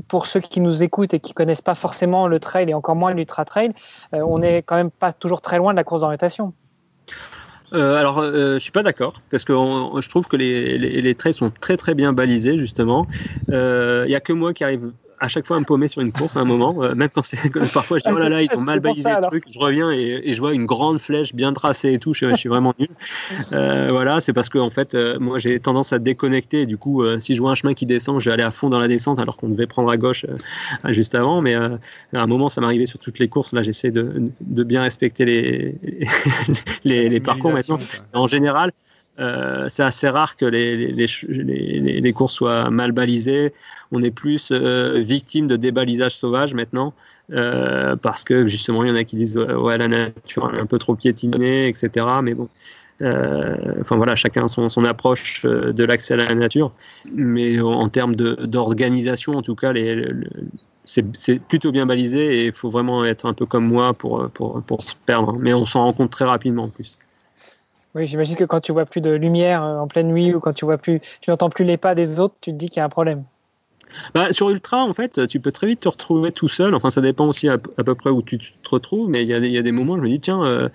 [0.08, 3.14] Pour ceux qui nous écoutent et qui connaissent pas forcément le trail et encore moins
[3.14, 3.72] l'ultra trail,
[4.12, 6.52] on n'est quand même pas toujours très loin de la course d'orientation.
[7.74, 11.14] Euh, alors, euh, je suis pas d'accord parce que on- je trouve que les, les,
[11.16, 13.08] trails sont très très bien balisés justement.
[13.48, 16.12] Il y a que moi qui arrive à chaque fois à me paumer sur une
[16.12, 17.38] course à un moment, euh, même quand c'est
[17.72, 19.58] parfois je dis Ah, oh là là ils ont mal balisé ça, le truc, je
[19.58, 22.48] reviens et, et je vois une grande flèche bien tracée et tout, je, je suis
[22.48, 22.88] vraiment nul.
[23.52, 26.62] Euh, voilà, c'est parce que en fait euh, moi j'ai tendance à déconnecter.
[26.62, 28.50] Et du coup euh, si je vois un chemin qui descend, je vais aller à
[28.50, 31.76] fond dans la descente alors qu'on devait prendre à gauche euh, juste avant, mais euh,
[32.12, 35.24] à un moment ça m'arrivait sur toutes les courses, là j'essaie de, de bien respecter
[35.24, 35.78] les
[36.84, 37.78] les, parcours maintenant.
[38.12, 38.72] en général,
[39.20, 43.52] euh, c'est assez rare que les, les, soient mal balisées.
[43.92, 46.94] On est plus euh, victime de débalisage sauvage maintenant,
[47.32, 50.66] euh, parce que justement, il y en a qui disent ouais, la nature est un
[50.66, 52.06] peu trop piétinée, etc.
[52.22, 52.48] Mais bon.
[53.00, 56.72] Enfin voilà, chacun son, approche de l'accès à la nature,
[57.12, 59.74] mais en, termes d'organisation, en tout cas,
[60.84, 64.82] c'est plutôt bien balisé et il faut vraiment être un peu comme moi pour, pour
[64.82, 65.36] se perdre.
[65.38, 66.96] Mais on s'en rend compte très rapidement en plus.
[67.94, 70.52] Oui, j'imagine que quand tu vois plus de lumière euh, en pleine nuit ou quand
[70.52, 72.80] tu vois plus, tu n'entends plus les pas des autres, tu te dis qu'il y
[72.80, 73.24] a un problème.
[74.14, 76.74] Bah, sur Ultra, en fait, tu peux très vite te retrouver tout seul.
[76.74, 79.62] Enfin, ça dépend aussi à, peu près où tu te retrouves, mais il y a,
[79.62, 80.68] des- moments je me dis, tiens, euh,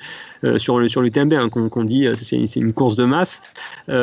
[0.44, 3.42] euh, sur, le, sur l'UTMB, hein, qu'on, dit, euh, c'est, une course de masse,
[3.88, 3.94] il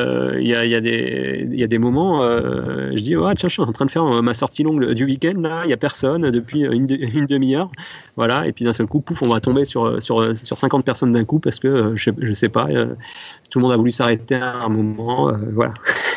[0.47, 3.73] y, a, y, a y a des moments, je dis, ouais, tiens, je suis en
[3.73, 6.87] train de faire ma sortie longue du week-end, là, il n'y a personne depuis une,
[6.87, 7.71] de- une demi-heure.
[8.17, 11.13] Voilà, et puis d'un seul coup, pouf, on va tomber sur, sur, sur 50 personnes
[11.13, 12.67] d'un coup parce que, je, je sais pas,
[13.51, 15.31] tout le monde a voulu s'arrêter à un moment.
[15.53, 15.75] voilà.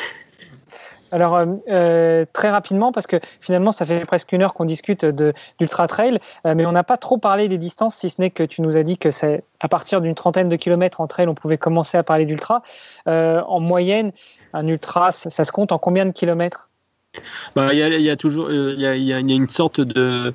[1.12, 5.06] Alors, euh, euh, très rapidement, parce que finalement, ça fait presque une heure qu'on discute
[5.06, 8.44] d'Ultra Trail, euh, mais on n'a pas trop parlé des distances, si ce n'est que
[8.44, 11.36] tu nous as dit que c'est à partir d'une trentaine de kilomètres en trail, on
[11.36, 12.62] pouvait commencer à parler d'ultra.
[13.06, 14.12] En moyenne,
[14.54, 16.70] un ultra, ça, se compte en combien de kilomètres?
[17.56, 20.34] Bah, il y a, y a toujours, il y a, une sorte de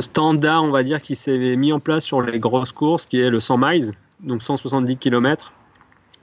[0.00, 3.30] standard, on va dire, qui s'est mis en place sur les grosses courses, qui est
[3.30, 5.52] le 100 miles, donc 170 km,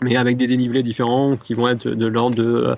[0.02, 2.76] mais avec des dénivelés différents qui vont être de, l'ordre de euh,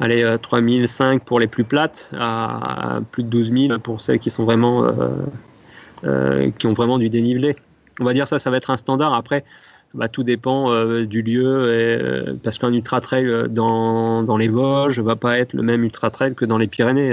[0.00, 4.30] allez, euh, 3005 pour les plus plates à, plus de 12 000 pour celles qui
[4.30, 4.92] sont vraiment euh,
[6.04, 7.56] euh, qui ont vraiment du dénivelé.
[8.00, 9.14] On va dire ça, ça va être un standard.
[9.14, 9.44] Après,
[9.94, 15.00] bah, tout dépend euh, du lieu, euh, parce qu'un ultra trail euh, dans, les Vosges
[15.00, 17.10] va pas être le même ultra trail que dans les Pyrénées,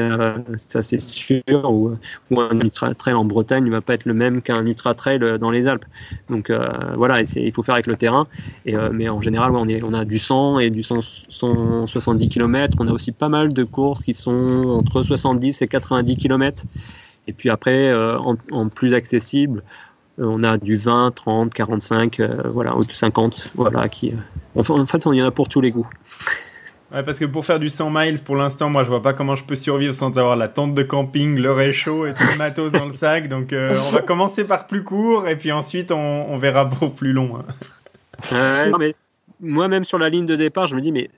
[0.57, 1.95] ça c'est sûr, ou,
[2.37, 5.51] un ultra trail en Bretagne ne va pas être le même qu'un ultra trail dans
[5.51, 5.85] les Alpes.
[6.29, 6.51] Donc
[6.95, 8.25] voilà, il faut faire avec le terrain.
[8.65, 12.77] Mais en général, on, a du 100 et du 100 170 km.
[12.79, 16.63] On a aussi pas mal de courses qui sont entre 70 et 90 km.
[17.27, 19.63] Et puis après, en, en plus accessible,
[20.17, 24.15] on a du 20, 30, 45, euh, voilà, ou 50, voilà, qui, euh,
[24.55, 25.87] enfin, en fait, on y en a pour tous les goûts.
[26.93, 29.35] Ouais, parce que pour faire du 100 miles, pour l'instant, moi, je vois pas comment
[29.35, 32.71] je peux survivre sans avoir la tente de camping, le réchaud et tout le matos
[32.71, 33.27] dans le sac.
[33.29, 35.97] Donc, euh, on va commencer par plus court et puis ensuite, on,
[36.29, 37.37] on verra pour plus long.
[37.37, 37.45] hein.
[38.31, 38.95] Euh, mais
[39.41, 41.09] moi-même sur la ligne de départ, je me dis, mais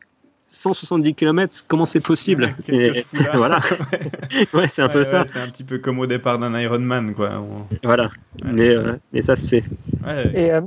[0.47, 3.59] 170 km, comment c'est possible Qu'est-ce Et- que je fous là Voilà,
[4.53, 5.25] ouais, c'est un peu Ouais, ça.
[5.25, 7.39] c'est un petit peu comme au départ d'un Ironman, quoi.
[7.39, 8.09] On- Voilà,
[8.43, 9.63] mais, euh, mais ça se fait.
[10.05, 10.61] Ouais, et, euh,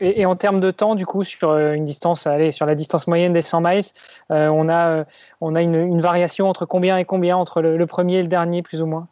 [0.00, 2.74] et, et en termes de temps, du coup, sur euh, une distance, allez, sur la
[2.74, 3.82] distance moyenne des 100 miles,
[4.30, 5.04] euh, on a, euh,
[5.40, 8.28] on a une, une variation entre combien et combien, entre le, le premier et le
[8.28, 9.08] dernier, plus ou moins?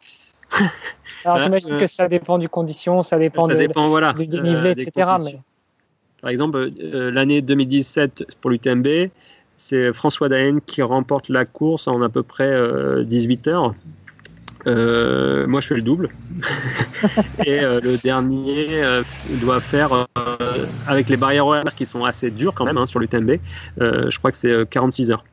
[1.25, 4.27] Alors, j'imagine euh, que ça dépend du condition, ça dépend, ça de- dépend, voilà, du
[4.27, 5.05] dénivelé, euh, des etc.
[5.17, 5.37] conditions.
[5.37, 5.43] Mais...
[6.21, 8.87] Par exemple, l'année 2017 pour l'UTMB,
[9.57, 12.53] c'est François Daen qui remporte la course en à peu près
[13.05, 13.73] 18 heures.
[14.67, 16.09] Euh, moi, je fais le double.
[17.45, 19.03] et euh, le dernier euh,
[19.41, 20.07] doit faire,
[20.87, 23.39] avec les barrières horaires qui sont assez dures quand même hein, sur l'UTMB,
[23.77, 25.23] je crois que c'est 46 heures.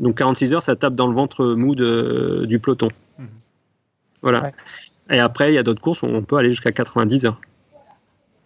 [0.00, 2.88] Donc 46 heures, ça tape dans le ventre mou de, du peloton.
[3.18, 3.26] Mhm.
[4.22, 4.52] Voilà.
[5.10, 7.40] Et après, il y a d'autres courses où on peut aller jusqu'à 90 heures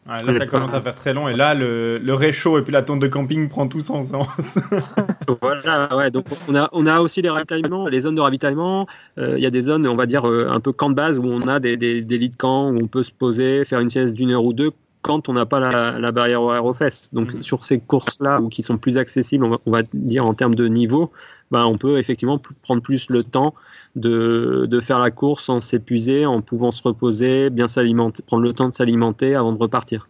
[0.06, 2.82] là, ça commence à faire très long et là, le, le, réchaud et puis la
[2.82, 4.58] tente de camping prend tout son sens.
[5.40, 6.10] voilà, ouais.
[6.10, 8.86] Donc, on a, on a aussi les ravitaillements, les zones de ravitaillement.
[9.18, 11.18] Euh, il y a des zones, on va dire, euh, un peu camp de base
[11.18, 13.80] où on a des, des, des lits de camp où on peut se poser, faire
[13.80, 14.72] une sieste d'une heure ou deux
[15.02, 17.10] quand on n'a pas la, la, barrière horaire aux fesses.
[17.12, 17.42] Donc, mm.
[17.42, 20.54] sur ces courses-là, ou qui sont plus accessibles, on va, on va, dire en termes
[20.54, 21.12] de niveau,
[21.50, 23.54] ben, on peut effectivement prendre plus le temps
[23.96, 28.52] de, de faire la course sans s'épuiser, en pouvant se reposer, bien s'alimenter, prendre le
[28.52, 30.08] temps de s'alimenter avant de repartir.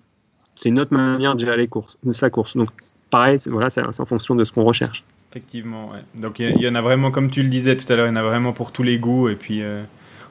[0.54, 2.56] C'est une autre manière de gérer les courses, sa course.
[2.56, 2.68] Donc,
[3.10, 5.04] pareil, voilà, c'est en fonction de ce qu'on recherche.
[5.30, 6.04] Effectivement, ouais.
[6.14, 8.12] Donc, il y, en a vraiment, comme tu le disais tout à l'heure, il y
[8.12, 9.30] en a vraiment pour tous les goûts.
[9.30, 9.82] Et puis, euh,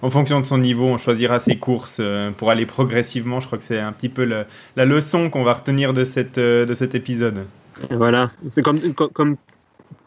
[0.02, 3.40] en fonction de son niveau, on choisira ses courses euh, pour aller progressivement.
[3.40, 6.66] Je crois que c'est un petit peu la leçon qu'on va retenir de, cette, euh,
[6.66, 7.46] de cet épisode.
[7.92, 9.38] Voilà, c'est comme, comme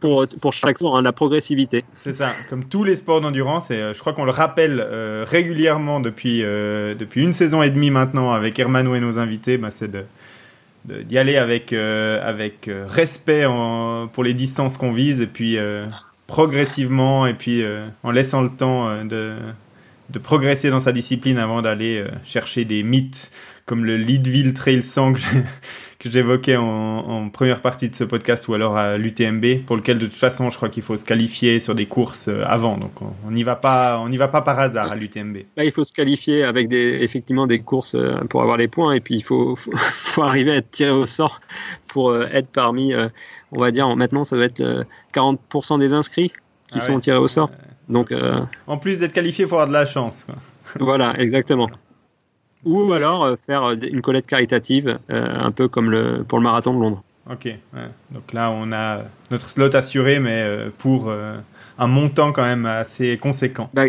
[0.01, 1.85] pour, pour chaque sport, hein, la progressivité.
[2.01, 4.87] C'est ça, comme tous les sports d'endurance, et je crois qu'on le rappelle
[5.25, 9.91] régulièrement depuis, depuis une saison et demie maintenant avec Hermano et nos invités, bah, c'est
[9.91, 10.05] de,
[10.85, 15.57] d'y aller avec, avec respect en, pour les distances qu'on vise et puis
[16.27, 17.65] progressivement et puis
[18.05, 19.35] en laissant le temps de,
[20.11, 23.31] de progresser dans sa discipline avant d'aller euh, chercher des mythes
[23.65, 25.17] comme le Leadville Trail Song
[25.99, 30.05] que j'évoquais en, première partie de ce podcast ou alors à l'UTMB pour lequel de
[30.05, 32.93] toute façon je crois qu'il faut se qualifier sur des courses euh, avant donc
[33.27, 35.39] on n'y va pas on n'y va pas par hasard à l'UTMB.
[35.57, 39.01] il faut se qualifier avec des effectivement des courses euh, pour avoir les points et
[39.01, 41.41] puis il faut, faut, arriver à être tiré au sort
[41.89, 42.93] pour être parmi
[43.53, 44.85] on va dire maintenant ça doit être
[45.15, 46.33] 40% des inscrits
[46.71, 47.51] qui ah sont tirés au sort.
[47.89, 50.27] Donc, euh, En plus d'être qualifié, il faut avoir de la chance.
[50.81, 51.71] Voilà, exactement.
[52.65, 56.75] Ou alors euh, faire euh, une collecte caritative, un peu comme le, pour le marathon
[56.75, 57.03] de Londres.
[57.31, 57.49] Ok,
[58.11, 63.71] donc là on a notre slot assuré, mais pour un montant quand même assez conséquent.
[63.73, 63.85] Bah,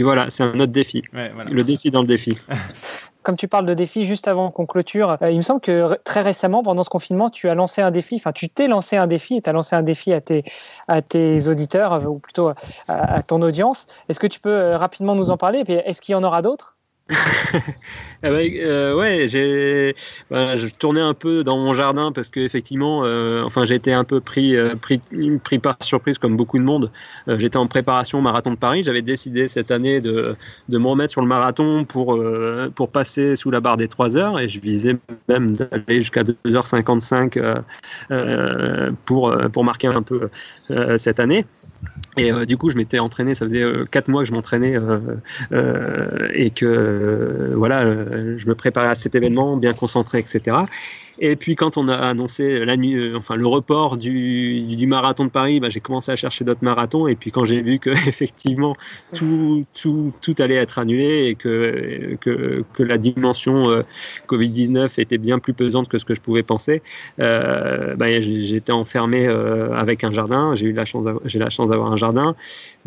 [0.00, 1.02] voilà, c'est un autre défi.
[1.12, 2.38] Le défi dans le défi.
[3.28, 6.22] comme tu parles de défis juste avant qu'on clôture, euh, il me semble que très
[6.22, 9.36] récemment, pendant ce confinement, tu as lancé un défi, enfin tu t'es lancé un défi
[9.36, 10.44] et tu as lancé un défi à tes,
[10.88, 12.52] à tes auditeurs, ou plutôt
[12.88, 13.84] à, ton audience.
[14.08, 15.62] Est-ce que tu peux euh, rapidement nous en parler?
[15.68, 16.77] Et est-ce qu'il y en aura d'autres?
[17.10, 19.94] Eh ben, euh, ouais, j'ai,
[20.30, 24.04] bah, je tournais un peu dans mon jardin parce que effectivement, euh, enfin, j'ai un
[24.04, 25.00] peu pris, euh, pris,
[25.42, 26.90] pris par surprise comme beaucoup de monde.
[27.26, 28.82] J'étais en préparation marathon de Paris.
[28.82, 30.36] J'avais décidé cette année de,
[30.68, 32.18] de me remettre sur le marathon pour,
[32.74, 34.96] pour passer sous la barre des 3 heures et je visais
[35.28, 37.62] même d'aller jusqu'à 2h55
[39.04, 40.28] pour, pour marquer un peu
[40.98, 41.46] cette année.
[42.16, 44.76] Et du coup, je m'étais entraîné, ça faisait 4 mois que je m'entraînais
[46.34, 47.82] et que voilà,
[48.36, 50.56] je me préparais à cet événement, bien concentré, etc.
[51.20, 55.24] Et puis quand on a annoncé la nuit, euh, enfin le report du, du marathon
[55.24, 57.08] de Paris, bah, j'ai commencé à chercher d'autres marathons.
[57.08, 58.74] Et puis quand j'ai vu que effectivement
[59.14, 63.82] tout, tout, tout allait être annulé et que, que, que la dimension euh,
[64.28, 66.82] Covid-19 était bien plus pesante que ce que je pouvais penser,
[67.20, 70.54] euh, bah, j'étais enfermé avec un jardin.
[70.54, 72.36] J'ai eu la chance, j'ai la chance d'avoir un jardin.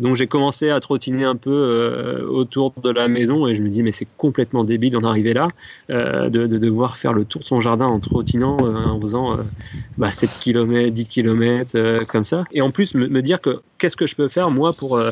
[0.00, 3.82] Donc j'ai commencé à trottiner un peu autour de la maison et je me dis
[3.82, 5.48] mais c'est complètement débile d'en arriver là,
[5.88, 9.38] de, de, devoir faire le tour de son jardin entre euh, en faisant
[9.98, 12.44] bah, 7 km, 10 km, comme ça.
[12.52, 15.10] Et en plus, me, dire que qu'est-ce que je peux faire moi pour euh,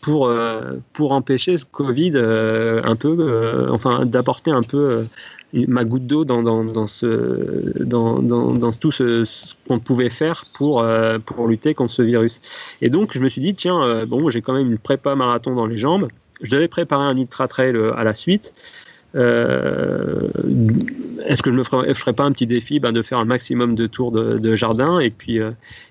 [0.00, 5.04] pour, euh, pour empêcher ce Covid un peu, enfin d'apporter un peu
[5.52, 9.24] ma goutte d'eau dans, dans, ce, dans, dans, tout ce,
[9.66, 10.86] qu'on pouvait faire pour,
[11.26, 12.40] pour lutter contre ce virus.
[12.80, 15.66] Et donc je me suis dit, tiens, bon, j'ai quand même une prépa marathon dans
[15.66, 16.08] les jambes,
[16.42, 18.54] je devais préparer un ultra trail à la suite.
[19.18, 20.28] Euh,
[21.26, 23.74] est-ce que je ne ferais, ferais, pas un petit défi ben, de faire un maximum
[23.74, 25.50] de tours de, jardin et puis euh,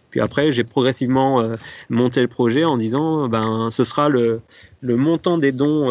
[0.09, 1.55] puis après, j'ai progressivement euh,
[1.89, 4.41] monté le projet en disant, ben, ce sera le,
[4.82, 5.89] montant des dons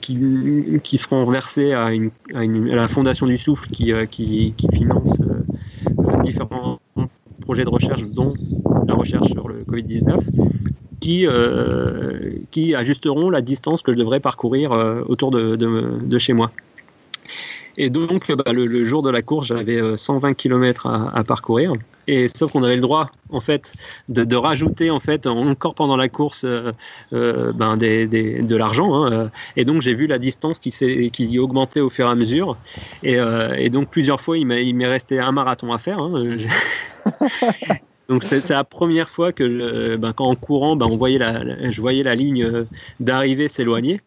[0.00, 0.18] qui,
[0.82, 5.18] qui seront versés à, une, à, la Fondation du Souffle qui, qui finance
[6.22, 6.80] différents
[7.42, 8.32] projets de recherche, dont
[8.88, 10.18] la recherche sur le Covid-19
[11.00, 16.32] qui, euh, qui ajusteront la distance que je devrais parcourir euh, autour de, de, chez
[16.32, 16.50] moi.
[17.78, 21.74] Et donc, bah, le, jour de la course, j'avais 120 km à, parcourir.
[22.08, 23.74] Et sauf qu'on avait le droit, en fait,
[24.08, 26.46] de, rajouter, en fait, encore pendant la course,
[27.12, 29.04] ben, de l'argent.
[29.04, 29.30] Hein.
[29.56, 30.70] Et donc, j'ai vu la distance qui,
[31.10, 32.56] qui augmentait au fur et à mesure.
[33.02, 35.98] Et, donc, plusieurs fois, il m'est resté un marathon à faire.
[35.98, 36.12] Hein.
[38.08, 41.80] Donc c'est la première fois que, ben, quand en courant, ben, on voyait la, je
[41.80, 42.64] voyais la ligne euh,
[43.00, 44.00] d'arrivée s'éloigner.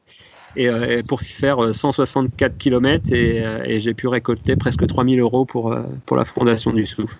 [0.57, 5.45] Euh, et, pour faire 164 km et, euh, et j'ai pu récolter presque 3000 euros
[5.45, 5.75] pour,
[6.05, 7.15] pour la fondation du Souffle.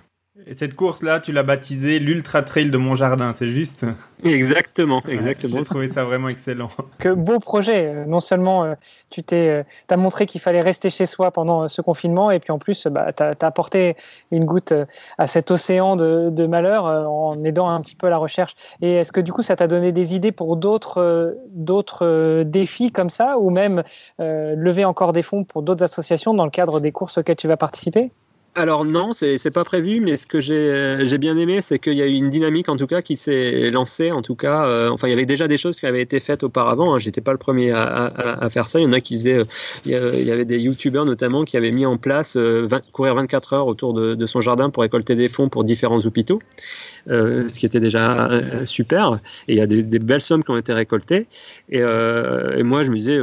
[0.50, 3.86] Et cette course-là, tu l'as baptisée l'Ultra Trail de mon jardin, c'est juste
[4.24, 5.58] Exactement, exactement.
[5.60, 6.70] J'ai trouvé ça vraiment excellent.
[6.98, 7.86] Que beau projet.
[7.86, 8.74] Euh, non seulement euh,
[9.12, 12.52] tu t'es, euh, as montré qu'il fallait rester chez soi pendant ce confinement, et puis
[12.52, 13.96] en plus, bah, tu as, apporté
[14.32, 14.74] une goutte
[15.20, 18.56] à cet océan de, de malheur en aidant un petit peu la recherche.
[18.82, 23.12] Et est-ce que du coup, ça t'a donné des idées pour d'autres, d'autres défis comme
[23.12, 23.84] ça, ou même
[24.18, 27.58] lever encore des fonds pour d'autres associations dans le cadre des courses auxquelles tu vas
[27.58, 28.12] participer?
[28.56, 32.02] Alors non, c'est pas prévu, mais ce que euh, j'ai bien aimé, c'est qu'il y
[32.02, 34.12] a eu une dynamique en tout cas qui s'est lancée.
[34.12, 36.44] En tout cas, euh, enfin il y avait déjà des choses qui avaient été faites
[36.44, 36.96] auparavant.
[36.96, 37.00] Hein.
[37.00, 38.80] J'étais pas le premier à, faire ça.
[38.80, 41.72] Il y en a qui faisaient, euh, il y avait des youtubeurs notamment qui avaient
[41.72, 42.38] mis en place
[42.92, 46.42] courir 24 heures autour de, son jardin pour récolter des fonds pour différents hôpitaux,
[47.08, 48.30] ce qui était déjà
[48.66, 49.20] super.
[49.48, 51.28] Et il y a des, belles sommes qui ont été récoltées.
[51.70, 51.82] Et,
[52.64, 53.20] moi je me disais,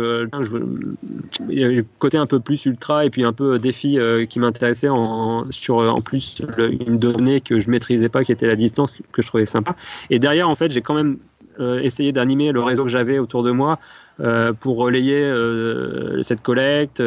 [1.51, 3.99] il y avait le côté un peu plus ultra et puis un peu défi
[4.31, 5.16] qui m'intéressait en
[5.51, 9.27] sur en plus une donnée que je maîtrisais pas, qui était la distance, que je
[9.27, 9.77] trouvais sympa.
[10.11, 11.19] Et derrière, en fait, j'ai quand même
[11.61, 13.79] euh, essayé d'animer le réseau que j'avais autour de moi
[14.21, 17.03] euh, pour relayer euh, cette collecte.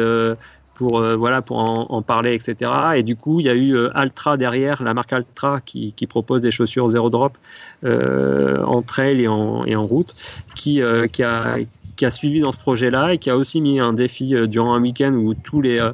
[0.74, 2.70] pour, voilà, pour en, parler, etc.
[2.96, 6.50] Et du coup, il y a eu Altra derrière, la marque Altra, qui, propose des
[6.50, 7.36] chaussures zéro drop
[7.84, 10.16] en trail et en, route,
[10.54, 10.80] qui,
[11.12, 14.80] qui a suivi dans ce projet-là et qui a aussi mis un défi durant un
[14.80, 15.86] week-end où tous les,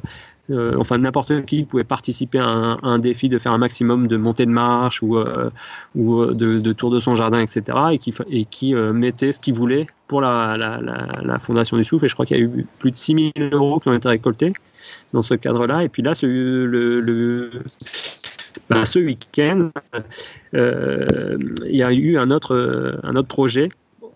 [0.49, 4.45] euh, enfin n'importe qui pouvait participer à un, défi de faire un maximum de montée
[4.45, 5.49] de marche ou, euh,
[5.97, 7.77] euh, de, de, tour de son jardin, etc.
[7.91, 12.05] et qui, et qui mettait ce qu'il voulait pour la, Fondation du Souffle.
[12.05, 14.53] Et je crois qu'il y a eu plus de 6000 euros qui ont été récoltés
[15.11, 15.83] dans ce cadre-là.
[15.83, 17.51] Et puis là, ce, le,
[18.69, 19.69] bah, week-end,
[20.53, 23.69] il y a eu un autre projet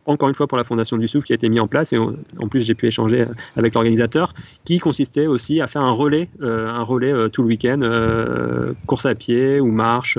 [0.06, 1.98] encore une fois pour la Fondation du Souffle qui a été mis en place et
[1.98, 3.26] en plus j'ai pu échanger
[3.56, 4.34] avec l'organisateur
[4.66, 8.74] qui consistait aussi à faire un relais, euh, un relais euh, tout le week-end, euh,
[8.88, 10.18] course à pied ou marche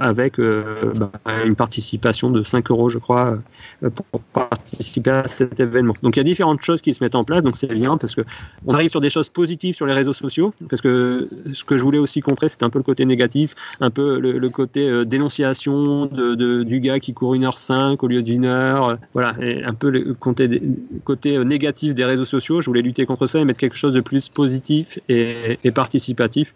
[0.00, 1.10] avec bah,
[1.44, 3.38] une participation de 5 euros je crois
[3.80, 5.94] pour participer à cet événement.
[6.02, 8.14] Donc il y a différentes choses qui se mettent en place donc c'est bien parce
[8.14, 8.20] que
[8.66, 11.82] on arrive sur des choses positives sur les réseaux sociaux parce que ce que je
[11.82, 16.62] voulais aussi contrer c'était un peu le côté négatif, un peu le, côté dénonciation de,
[16.62, 19.34] du gars qui court 1h05 au lieu d'une heure euh, voilà,
[19.64, 20.62] un peu le côté,
[21.04, 22.60] côté euh, négatif des réseaux sociaux.
[22.60, 26.54] Je voulais lutter contre ça et mettre quelque chose de plus positif et, participatif.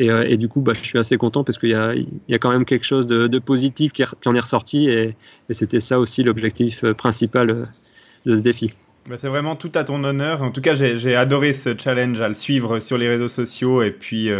[0.00, 2.38] Euh, et, du coup, bah, je suis assez content parce qu'il y a, y a
[2.38, 4.88] quand même quelque chose de, positif qui, en est ressorti.
[4.88, 5.16] Et,
[5.50, 7.68] c'était ça aussi l'objectif principal
[8.26, 8.74] de ce défi.
[9.08, 10.42] Bah, c'est vraiment tout à ton honneur.
[10.42, 13.90] En tout cas, j'ai adoré ce challenge à le suivre sur les réseaux sociaux et
[13.90, 14.30] puis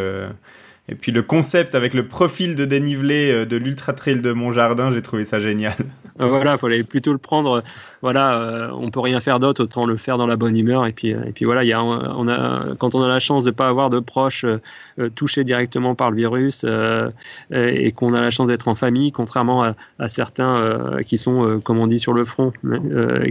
[0.89, 4.91] et puis le concept avec le profil de dénivelé de l'ultra trail de mon jardin,
[4.91, 5.77] j'ai trouvé ça génial.
[6.19, 7.63] Voilà, il fallait plutôt le prendre
[8.05, 10.85] voilà, euh, on peut rien faire d'autre, autant le faire dans la bonne humeur.
[10.85, 13.45] Et puis, euh, et puis voilà, y a, on a, quand on a la chance
[13.45, 16.67] de ne pas avoir de proches euh, touchés directement par le virus
[17.51, 19.65] et qu'on a la chance d'être en famille, contrairement
[19.99, 22.53] à, certains qui sont, comme on dit, sur le front,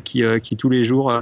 [0.04, 1.14] qui, qui tous les jours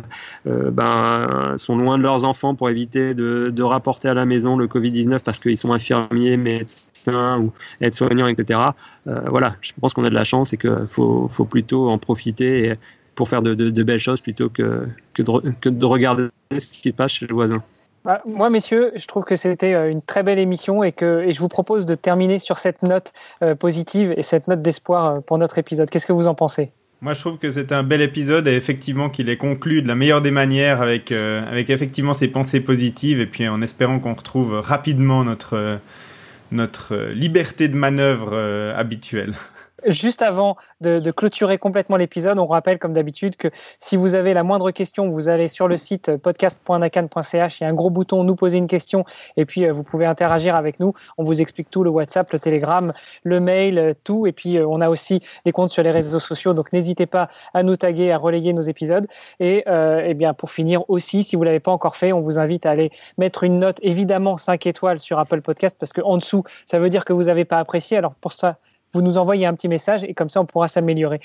[0.46, 5.20] ben, sont loin de leurs enfants pour éviter de, rapporter à la maison le Covid-19
[5.20, 8.60] parce qu'ils sont infirmiers, médecins ou aides-soignants, etc.
[9.06, 12.78] voilà, je pense qu'on a de la chance et qu'il faut, plutôt en profiter.
[13.22, 15.22] Pour faire de, belles choses plutôt que, que,
[15.70, 17.62] de, regarder ce qui se passe chez le voisin.
[18.04, 21.32] Bah, moi, messieurs, je trouve que c'était euh, une très belle émission et que et
[21.32, 23.14] je vous propose de terminer sur cette note
[23.44, 25.88] euh, positive et cette note d'espoir euh, pour notre épisode.
[25.92, 26.72] Qu'est-ce que vous en pensez?
[27.02, 29.94] Moi, je trouve que c'est un bel épisode et effectivement qu'il est conclu de la
[29.94, 34.60] meilleure des manières avec, avec effectivement ses pensées positives et puis en espérant qu'on retrouve
[34.60, 35.78] rapidement notre,
[36.52, 38.36] notre liberté de manœuvre
[38.76, 39.36] habituelle.
[39.86, 43.48] Juste avant de, clôturer complètement l'épisode, on rappelle comme d'habitude que
[43.80, 47.70] si vous avez la moindre question, vous allez sur le site podcast.nacan.ch, il y a
[47.70, 49.06] un gros bouton nous poser une question
[49.38, 50.94] et puis euh, vous pouvez interagir avec nous.
[51.18, 54.28] On vous explique tout, le WhatsApp, le Telegram, le mail, euh, tout.
[54.28, 57.30] Et puis euh, on a aussi les comptes sur les réseaux sociaux, donc n'hésitez pas
[57.54, 59.08] à nous taguer, à relayer nos épisodes.
[59.40, 62.66] Et, eh bien pour finir aussi, si vous l'avez pas encore fait, on vous invite
[62.66, 66.80] à aller mettre une note évidemment 5 étoiles sur Apple Podcast parce qu'en dessous, ça
[66.80, 67.98] veut dire que vous n'avez pas apprécié.
[67.98, 68.58] Alors pour ça,
[68.94, 71.20] vous nous envoyez un petit message et comme ça, on pourra s'améliorer.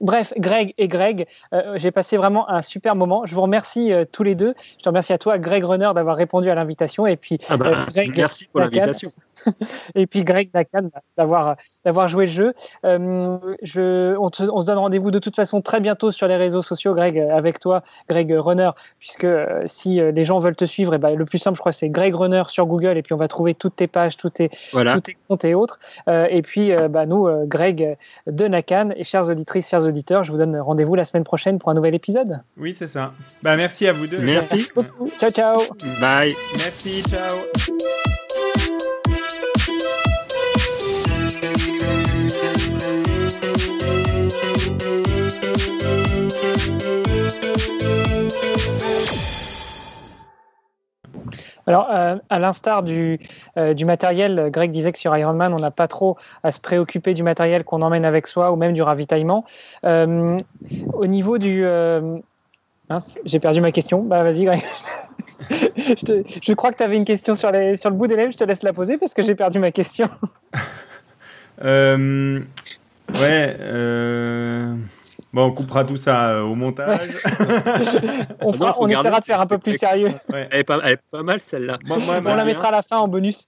[0.00, 1.26] bref, Greg et Greg,
[1.74, 3.24] j'ai passé vraiment un super moment.
[3.26, 4.54] Je vous remercie tous les deux.
[4.78, 7.06] Je te remercie à toi, Greg Runner, d'avoir répondu à l'invitation.
[7.06, 9.10] Et puis, ah bah, merci pour l'invitation.
[9.94, 12.54] et puis Greg Nakan d'avoir d'avoir joué le jeu.
[12.84, 16.62] Euh, je, on, on, se donne rendez-vous de toute façon très bientôt sur les réseaux
[16.62, 20.92] sociaux, Greg, avec toi, Greg Runner, puisque euh, si euh, les gens veulent te suivre,
[20.92, 23.14] et eh ben, le plus simple, je crois, c'est Greg Runner sur Google, et puis
[23.14, 25.00] on va trouver toutes tes pages, tous tes, voilà.
[25.00, 25.78] tes comptes et autres.
[26.08, 30.56] et puis, bah, nous, Greg de Nakan, et chères auditrices, chers auditeurs, je vous donne
[30.58, 32.42] rendez-vous la semaine prochaine pour un nouvel épisode.
[32.56, 33.12] Oui, c'est ça.
[33.42, 34.18] Bah, merci à vous deux.
[34.18, 34.54] Merci.
[34.54, 35.10] merci beaucoup.
[35.18, 35.54] Ciao, ciao.
[36.00, 36.32] Bye.
[36.58, 38.01] Merci, ciao.
[51.66, 53.20] Alors, euh, à l'instar du,
[53.56, 57.14] euh, du, matériel, Greg disait que sur Ironman, on n'a pas trop à se préoccuper
[57.14, 59.44] du matériel qu'on emmène avec soi ou même du ravitaillement.
[59.84, 60.38] Euh,
[60.92, 61.64] au niveau du...
[63.24, 64.02] J'ai perdu ma question.
[64.02, 64.62] Bah, vas-y, Greg.
[65.50, 68.32] je, je, crois que tu avais une question sur, les, sur le bout des lèvres.
[68.32, 70.10] Je te laisse la poser parce que j'ai perdu ma question.
[71.62, 73.56] ouais.
[75.32, 77.08] Bon, on coupera tout ça euh, au montage.
[78.42, 80.10] on, fera, on essaiera de faire un peu plus sérieux.
[80.30, 81.78] Elle, est pas, elle, est pas, mal celle-là.
[81.88, 83.46] on la mettra à la fin en bonus.